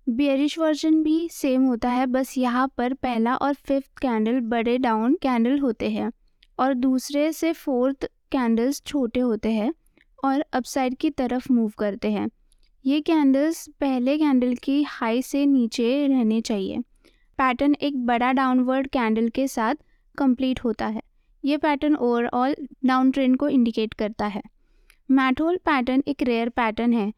बियरिश 0.07 0.57
वर्जन 0.59 1.03
भी 1.03 1.29
सेम 1.31 1.63
होता 1.63 1.89
है, 1.89 2.05
बस 2.05 2.37
यहाँ 2.37 2.67
पर 2.77 2.93
पहला 2.93 3.35
और 3.35 3.53
फिफ्थ 3.53 3.97
कैंडल 3.97 4.39
बड़े 4.39 4.77
डाउन 4.77 5.15
कैंडल 5.21 5.59
होते 5.59 5.89
हैं 5.89 6.11
और 6.59 6.73
दूसरे 6.73 7.31
से 7.33 7.53
फोर्थ 7.53 8.05
कैंडल्स 8.31 8.81
छोटे 8.85 9.19
होते 9.19 9.51
हैं। 9.51 9.73
और 10.23 10.45
अपसाइड 10.53 10.95
की 10.95 11.09
तरफ़ 11.09 11.53
मूव 11.53 11.71
करते 11.77 12.11
हैं। 12.11 12.29
ये 12.85 13.01
कैंडल्स 13.01 13.67
पहले 13.79 14.17
कैंडल 14.17 14.55
की 14.55 14.83
हाई 14.83 15.21
से 15.21 15.45
नीचे 15.45 16.07
रहने 16.07 16.41
चाहिए। 16.41 16.77
पैटर्न 17.37 17.75
एक 17.81 18.05
बड़ा 18.05 18.31
डाउनवर्ड 18.31 18.87
कैंडल 18.87 19.29
के 19.29 19.47
साथ 19.47 19.75
कंप्लीट 20.17 20.59
होता 20.59 20.87
है। 20.87 21.01
ये 21.45 21.57
पैटर्न 21.57 21.95
ओवरऑल 21.95 22.55
डाउन 22.85 23.11
ट्रेंड 23.11 23.37
को 23.37 23.49
इंडिकेट 23.49 23.93
करता 23.93 24.25
है। 24.25 24.41
मैटहोल 25.11 25.57
पैटर्न 25.57 26.03
एक 26.07 26.21
रेयर 26.21 26.49
पैटर्न 26.49 26.93
है 26.93 27.13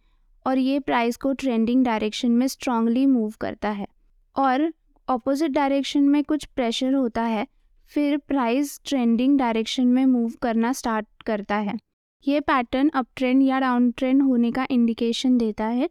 और 0.47 0.57
ये 0.57 0.79
प्राइस 0.79 1.17
को 1.17 1.33
ट्रेंडिंग 1.33 1.85
डायरेक्शन 1.85 2.31
में 2.31 2.47
स्ट्रांगली 2.47 3.05
मूव 3.05 3.33
करता 3.41 3.69
है। 3.69 3.87
और 4.35 4.73
ऑपोजिट 5.09 5.51
डायरेक्शन 5.51 6.03
में 6.03 6.23
कुछ 6.23 6.45
प्रेशर 6.45 6.93
होता 6.93 7.21
है, 7.21 7.47
फिर 7.87 8.17
प्राइस 8.17 8.81
ट्रेंडिंग 8.85 9.39
डायरेक्शन 9.39 9.87
में 9.87 10.05
मूव 10.05 10.31
करना 10.41 10.73
स्टार्ट 10.73 11.07
करता 11.25 11.55
है। 11.55 11.77
ये 12.25 12.39
पैटर्न 12.39 12.89
अप 12.89 13.07
ट्रेंड 13.15 13.41
या 13.43 13.59
डाउन 13.59 13.89
ट्रेंड 13.91 14.21
होने 14.21 14.51
का 14.51 14.65
इंडिकेशन 14.71 15.37
देता 15.37 15.65
है। 15.65 15.89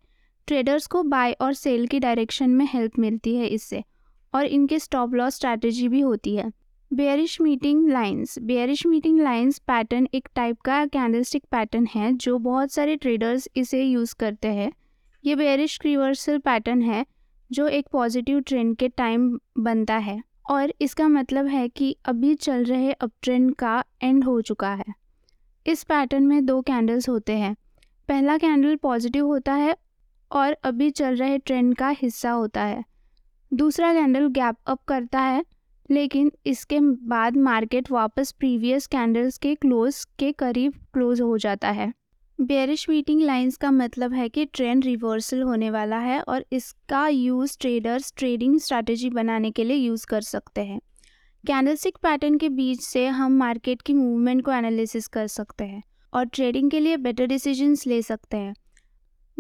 ट्रेडर्स 0.49 0.87
को 0.87 1.03
बाय 1.03 1.33
और 1.33 1.53
सेल 1.53 1.87
की 1.87 1.99
डायरेक्शन 1.99 2.51
में 2.51 2.67
हेल्प 2.73 2.99
मिलती 2.99 3.35
है 3.37 3.47
इससे 3.47 3.83
और 4.35 4.47
इनके 4.47 4.79
स्टॉप 4.79 5.15
लॉस 5.15 5.35
स्ट्रैटेजी 5.35 5.89
भी 5.89 6.01
होती 6.01 6.35
है। 6.37 6.51
Bearish 6.91 7.41
meeting 7.41 7.89
lines 7.89 8.39
bearish 8.39 8.87
meeting 8.87 9.21
lines 9.21 9.59
pattern 9.59 10.09
एक 10.15 10.29
टाइप 10.35 10.61
का 10.61 10.85
कैंडलस्टिक 10.87 11.45
पैटर्न 11.51 11.87
है 11.95 12.13
जो 12.15 12.39
बहुत 12.39 12.73
सारे 12.73 12.97
ट्रेडर्स 12.97 13.49
इसे 13.57 13.83
यूज़ 13.83 14.15
करते 14.15 14.49
हैं। 14.49 14.71
ये 15.25 15.37
बेयरिश 15.37 15.79
रिवर्सल 15.85 16.39
पैटर्न 16.39 16.83
है 16.83 17.05
जो 17.51 17.69
एक 17.69 17.89
पॉजिटिव 17.93 18.41
ट्रेंड 18.41 18.77
के 18.77 18.89
टाइम 18.89 19.31
बनता 19.59 19.97
है 19.99 20.21
और 20.51 20.73
इसका 20.81 21.09
मतलब 21.09 21.47
है 21.47 21.69
कि 21.69 21.95
अभी 22.05 22.35
चल 22.35 22.65
रहे 22.65 22.93
अप 22.93 23.13
ट्रेंड 23.23 23.55
का 23.55 23.83
एंड 24.03 24.25
हो 24.25 24.41
चुका 24.41 24.75
है। 24.75 25.02
इस 25.67 25.83
पैटर्न 25.85 26.23
में 26.23 26.45
दो 26.47 26.61
कैंडल्स 26.61 27.09
होते 27.09 27.33
हैं। 27.33 27.55
पहला 28.09 28.37
कैंडल 28.39 28.77
पॉजिटिव 28.77 29.27
होता 29.27 29.55
है 29.55 29.77
और 30.31 30.57
अभी 30.65 30.91
चल 30.91 31.17
रहे 31.17 31.39
ट्रेंड 31.39 31.75
का 31.75 31.89
हिस्सा 31.89 32.31
होता 32.31 32.63
है। 32.63 32.85
दूसरा 33.53 33.93
कैंडल 33.95 34.27
गैप 34.29 34.57
अप 34.67 34.83
करता 34.89 35.21
है, 35.21 35.45
लेकिन 35.91 36.33
इसके 36.47 36.81
बाद 36.81 37.37
मार्केट 37.37 37.91
वापस 37.91 38.33
प्रीवियस 38.33 38.87
कैंडल्स 38.87 39.39
के 39.39 39.55
क्लोज 39.55 40.05
के 40.19 40.33
करीब 40.33 40.73
क्लोज 40.95 41.21
हो 41.21 41.39
जाता 41.39 41.71
है। 41.71 41.93
बेरिश 42.39 42.89
मीटिंग 42.89 43.23
लाइंस 43.23 43.57
का 43.57 43.71
मतलब 43.71 44.13
है 44.13 44.29
कि 44.29 44.45
ट्रेंड 44.45 44.85
रिवर्सल 44.85 45.43
होने 45.43 45.71
वाला 45.71 45.99
है 45.99 46.21
और 46.21 46.45
इसका 46.53 47.09
यूज़ 47.09 47.57
ट्रेडर्स 47.61 48.13
ट्रेडिंग 48.17 48.59
स्ट्रैटेजी 48.61 49.11
बनाने 49.11 49.51
के 49.51 49.65
लिए 49.65 49.77
यूज़ 49.77 50.07
कर 50.07 50.21
सकते 50.21 50.61
हैं। 50.61 50.81
कैंडलस्टिक 51.47 51.97
पैटर्न 52.03 52.37
के 52.39 52.49
बीच 52.49 52.81
से 52.81 53.07
हम 53.07 53.33
मार्केट 53.33 53.81
की 53.83 53.95
मूवमेंट 53.95 54.45
को 54.45 54.53
एनालिसिस 54.53 55.07
कर 55.07 55.27
सकते 55.27 55.65
हैं 55.65 55.83
और 56.13 56.25
ट्रेडिंग 56.25 56.71
के 56.71 56.81
लिए 56.81 56.97
बेटर 56.97 57.27
डिसीजंस 57.27 57.87
ले 57.87 58.01
सकते 58.03 58.37
हैं। 58.37 58.55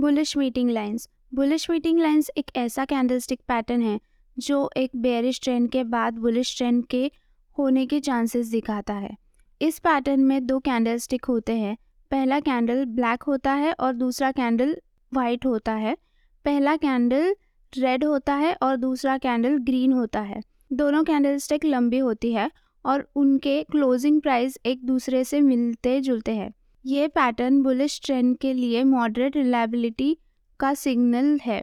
Bullish 0.00 0.36
meeting 0.36 0.70
lines 0.70 1.08
bullish 1.34 1.70
meeting 1.70 2.00
lines 2.00 2.30
एक 2.36 2.50
ऐसा 2.56 2.84
कैंडलस्टिक 2.84 3.40
पैटर्न 3.48 3.82
है 3.82 4.00
जो 4.38 4.70
एक 4.76 4.96
बेरिश 4.96 5.40
ट्रेंड 5.42 5.70
के 5.70 5.84
बाद 5.84 6.18
बुलिश 6.18 6.56
ट्रेंड 6.56 6.84
के 6.86 7.10
होने 7.58 7.86
के 7.86 8.00
चांसेस 8.00 8.46
दिखाता 8.46 8.94
है। 8.94 9.16
इस 9.62 9.78
पैटर्न 9.78 10.20
में 10.20 10.46
दो 10.46 10.58
कैंडल 10.58 10.96
स्टिक 10.96 11.24
होते 11.24 11.56
हैं। 11.56 11.76
पहला 12.10 12.40
कैंडल 12.40 12.84
ब्लैक 12.84 13.22
होता 13.22 13.52
है 13.52 13.72
और 13.72 13.92
दूसरा 13.92 14.32
कैंडल 14.32 14.76
वाइट 15.12 15.46
होता 15.46 15.72
है। 15.72 15.96
पहला 16.44 16.76
कैंडल 16.76 17.34
रेड 17.72 18.04
होता 18.04 18.34
है 18.34 18.56
और 18.62 18.76
दूसरा 18.76 19.18
कैंडल 19.18 19.58
ग्रीन 19.58 19.92
होता 19.92 20.20
है। 20.20 20.40
दोनों 20.72 21.02
कैंडल 21.04 21.36
स्टिक 21.36 21.64
लंबी 21.64 21.98
होती 21.98 22.32
है 22.32 22.50
और 22.84 23.06
उनके 23.16 23.62
क्लोजिंग 23.62 24.20
प्राइस 24.22 24.56
एक 24.66 24.84
दूसरे 24.86 25.22
से 25.24 25.40
मिलते 25.40 26.00
जुलते 26.00 26.32
हैं। 26.32 26.52
ये 26.84 27.08
पैटर्न 27.08 27.60
बुलिश 27.62 28.00
ट्रेंड 28.04 28.36
के 28.36 28.52
लिए 28.52 28.84
मॉडरेट 28.84 29.36
रिलायबिलिटी 29.36 30.16
का 30.60 30.72
सिग्नल 30.74 31.38
है। 31.42 31.62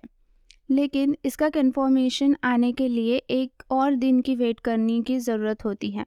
लेकिन 0.70 1.16
इसका 1.26 1.50
कन्फर्मेशन 1.50 2.36
आने 2.44 2.72
के 2.72 2.88
लिए 2.88 3.18
एक 3.18 3.64
और 3.72 3.96
दिन 3.96 4.22
की 4.22 4.36
वेट 4.36 4.60
करने 4.60 5.00
की 5.02 5.18
ज़रूरत 5.20 5.66
होती 5.66 5.90
है। 5.92 6.06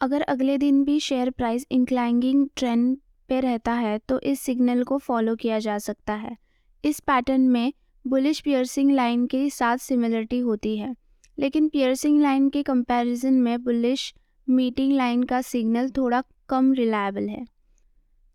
अगर 0.00 0.22
अगले 0.22 0.56
दिन 0.58 0.82
भी 0.84 0.98
शेयर 1.00 1.30
प्राइस 1.30 1.66
इंक्लाइंगिंग 1.70 2.48
ट्रेंड 2.56 2.96
पे 3.28 3.40
रहता 3.40 3.72
है 3.72 3.98
तो 3.98 4.20
इस 4.20 4.40
सिग्नल 4.40 4.82
को 4.84 4.98
फॉलो 4.98 5.36
किया 5.36 5.58
जा 5.58 5.76
सकता 5.78 6.14
है। 6.14 6.36
इस 6.84 7.00
पैटर्न 7.00 7.48
में 7.48 7.72
बुलिश 8.04 8.40
पियर्सिंग 8.40 8.90
लाइन 8.90 9.26
के 9.26 9.48
साथ 9.50 9.76
सिमिलरिटी 9.76 10.38
होती 10.38 10.76
है। 10.78 10.94
लेकिन 11.40 11.68
पियर्सिंग 11.68 12.20
लाइन 12.20 12.48
के 12.48 12.62
कंपैरिजन 12.62 13.34
में 13.34 13.62
बुलिश 13.64 14.12
मीटिंग 14.48 14.92
लाइन 14.92 15.22
का 15.22 15.40
सिग्नल 15.42 15.90
थोड़ा 15.90 16.22
कम 16.48 16.72
रिलायबल 16.72 17.28
है। 17.28 17.44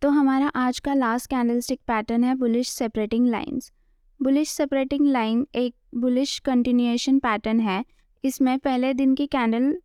तो 0.02 0.10
हमारा 0.10 0.48
आज 0.48 0.80
का 0.80 0.94
लास्ट 0.94 1.30
कैंडलस्टिक 1.30 1.80
पैटर्न 1.88 2.24
है 2.24 2.36
bullish 2.36 2.70
separating 2.70 3.28
lines 3.28 3.72
bullish 4.20 4.50
separating 4.50 5.08
line 5.08 5.46
एक 5.56 5.76
बुलिश 5.96 6.38
कंटिन्यूएशन 6.40 7.20
पैटर्न 7.20 7.60
है। 7.60 7.84
इसमें 8.24 8.58
पहले 8.60 8.94
दिन 8.94 9.16
की 9.16 9.28
कैंडल 9.28 9.76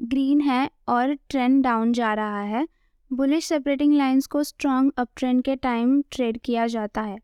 ग्रीन 0.00 0.40
है 0.40 0.70
और 0.88 1.14
ट्रेंड 1.28 1.62
डाउन 1.64 1.92
जा 1.92 2.12
रहा 2.14 2.42
है। 2.42 2.66
बुलिश 3.10 3.44
सेपरेटिंग 3.44 3.94
लाइंस 3.94 4.26
को 4.26 4.42
स्ट्रॉन्ग 4.42 4.92
अप 4.96 5.08
ट्रेंड 5.16 5.42
के 5.42 5.56
टाइम 5.56 6.02
ट्रेड 6.10 6.38
किया 6.38 6.66
जाता 6.66 7.02
है। 7.02 7.18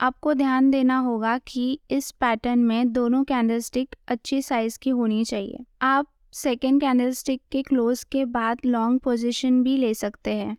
आपको 0.00 0.34
ध्यान 0.34 0.70
देना 0.70 0.98
होगा 0.98 1.38
कि 1.38 1.80
इस 1.90 2.10
पैटर्न 2.10 2.58
में 2.58 2.92
दोनों 2.92 3.24
कैंडलस्टिक 3.24 3.94
अच्छी 4.08 4.40
साइज़ 4.42 4.78
की 4.78 4.90
होनी 4.90 5.24
चाहिए। 5.24 5.64
आप 5.82 6.06
सेकेंड 6.32 6.80
कैंडलस्टिक 6.80 7.40
के 7.52 7.62
क्लोज 7.62 8.04
के 8.04 8.24
बाद 8.24 8.58
लॉन्ग 8.66 9.00
पोजिशन 9.00 9.62
भी 9.62 9.76
ले 9.76 9.92
सकते 9.94 10.34
हैं। 10.34 10.56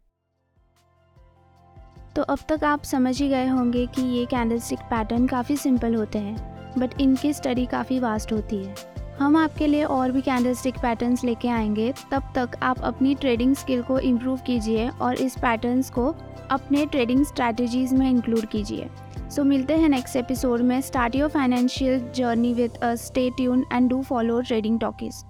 तो 2.15 2.21
अब 2.21 2.39
तक 2.49 2.63
आप 2.63 2.84
समझ 2.84 3.21
ही 3.21 3.30
गए 3.30 3.47
होंगे 3.47 3.86
कि 3.86 4.02
ये 4.02 4.25
कैंडलस्टिक 4.25 4.80
पैटर्न 4.80 5.28
काफ़ी 5.28 5.58
सिंपल 5.58 5.95
होते 5.95 6.19
हैं 6.19 6.73
बट 6.80 7.02
इनकी 7.02 7.34
स्टडी 7.34 7.65
काफ़ी 7.65 7.99
वास्ट 7.99 8.34
होती 8.34 8.56
है। 8.56 8.75
हम 9.19 9.36
आपके 9.38 9.67
लिए 9.67 9.84
और 9.84 10.12
भी 10.12 10.21
कैंडलस्टिक 10.21 10.75
पैटर्न्स 10.75 11.23
लेके 11.23 11.47
आएँगे, 11.47 11.93
तब 12.12 12.32
तक 12.36 12.60
आप 12.63 12.80
अपनी 12.80 13.15
ट्रेडिंग 13.15 13.56
स्किल 13.56 13.82
को 13.82 13.99
इम्प्रूव 13.99 14.38
कीजिए 14.38 14.89
और 14.89 15.15
इस 15.15 15.38
पैटर्न्स 15.38 15.89
को 15.89 16.15
अपने 16.52 16.86
ट्रेडिंग 16.86 17.25
स्ट्रैटेजीज 17.25 17.93
में 17.93 18.10
इंक्लूड 18.10 18.45
कीजिए। 18.45 18.89
सो 19.30 19.44
मिलते 19.44 19.74
हैं 19.74 19.89
नेक्स्ट 19.89 20.15
एपिसोड 20.15 20.62
में. 20.62 20.80
Start 20.82 21.15
your 21.15 21.30
financial 21.30 22.00
journey 22.15 22.54
with 22.54 22.78
a 22.84 22.94
stay 22.96 23.30
tune 23.30 23.65
and 23.74 23.89
do 23.89 24.02
follow 24.02 24.42
trading 24.42 24.80
talkies 24.80 25.24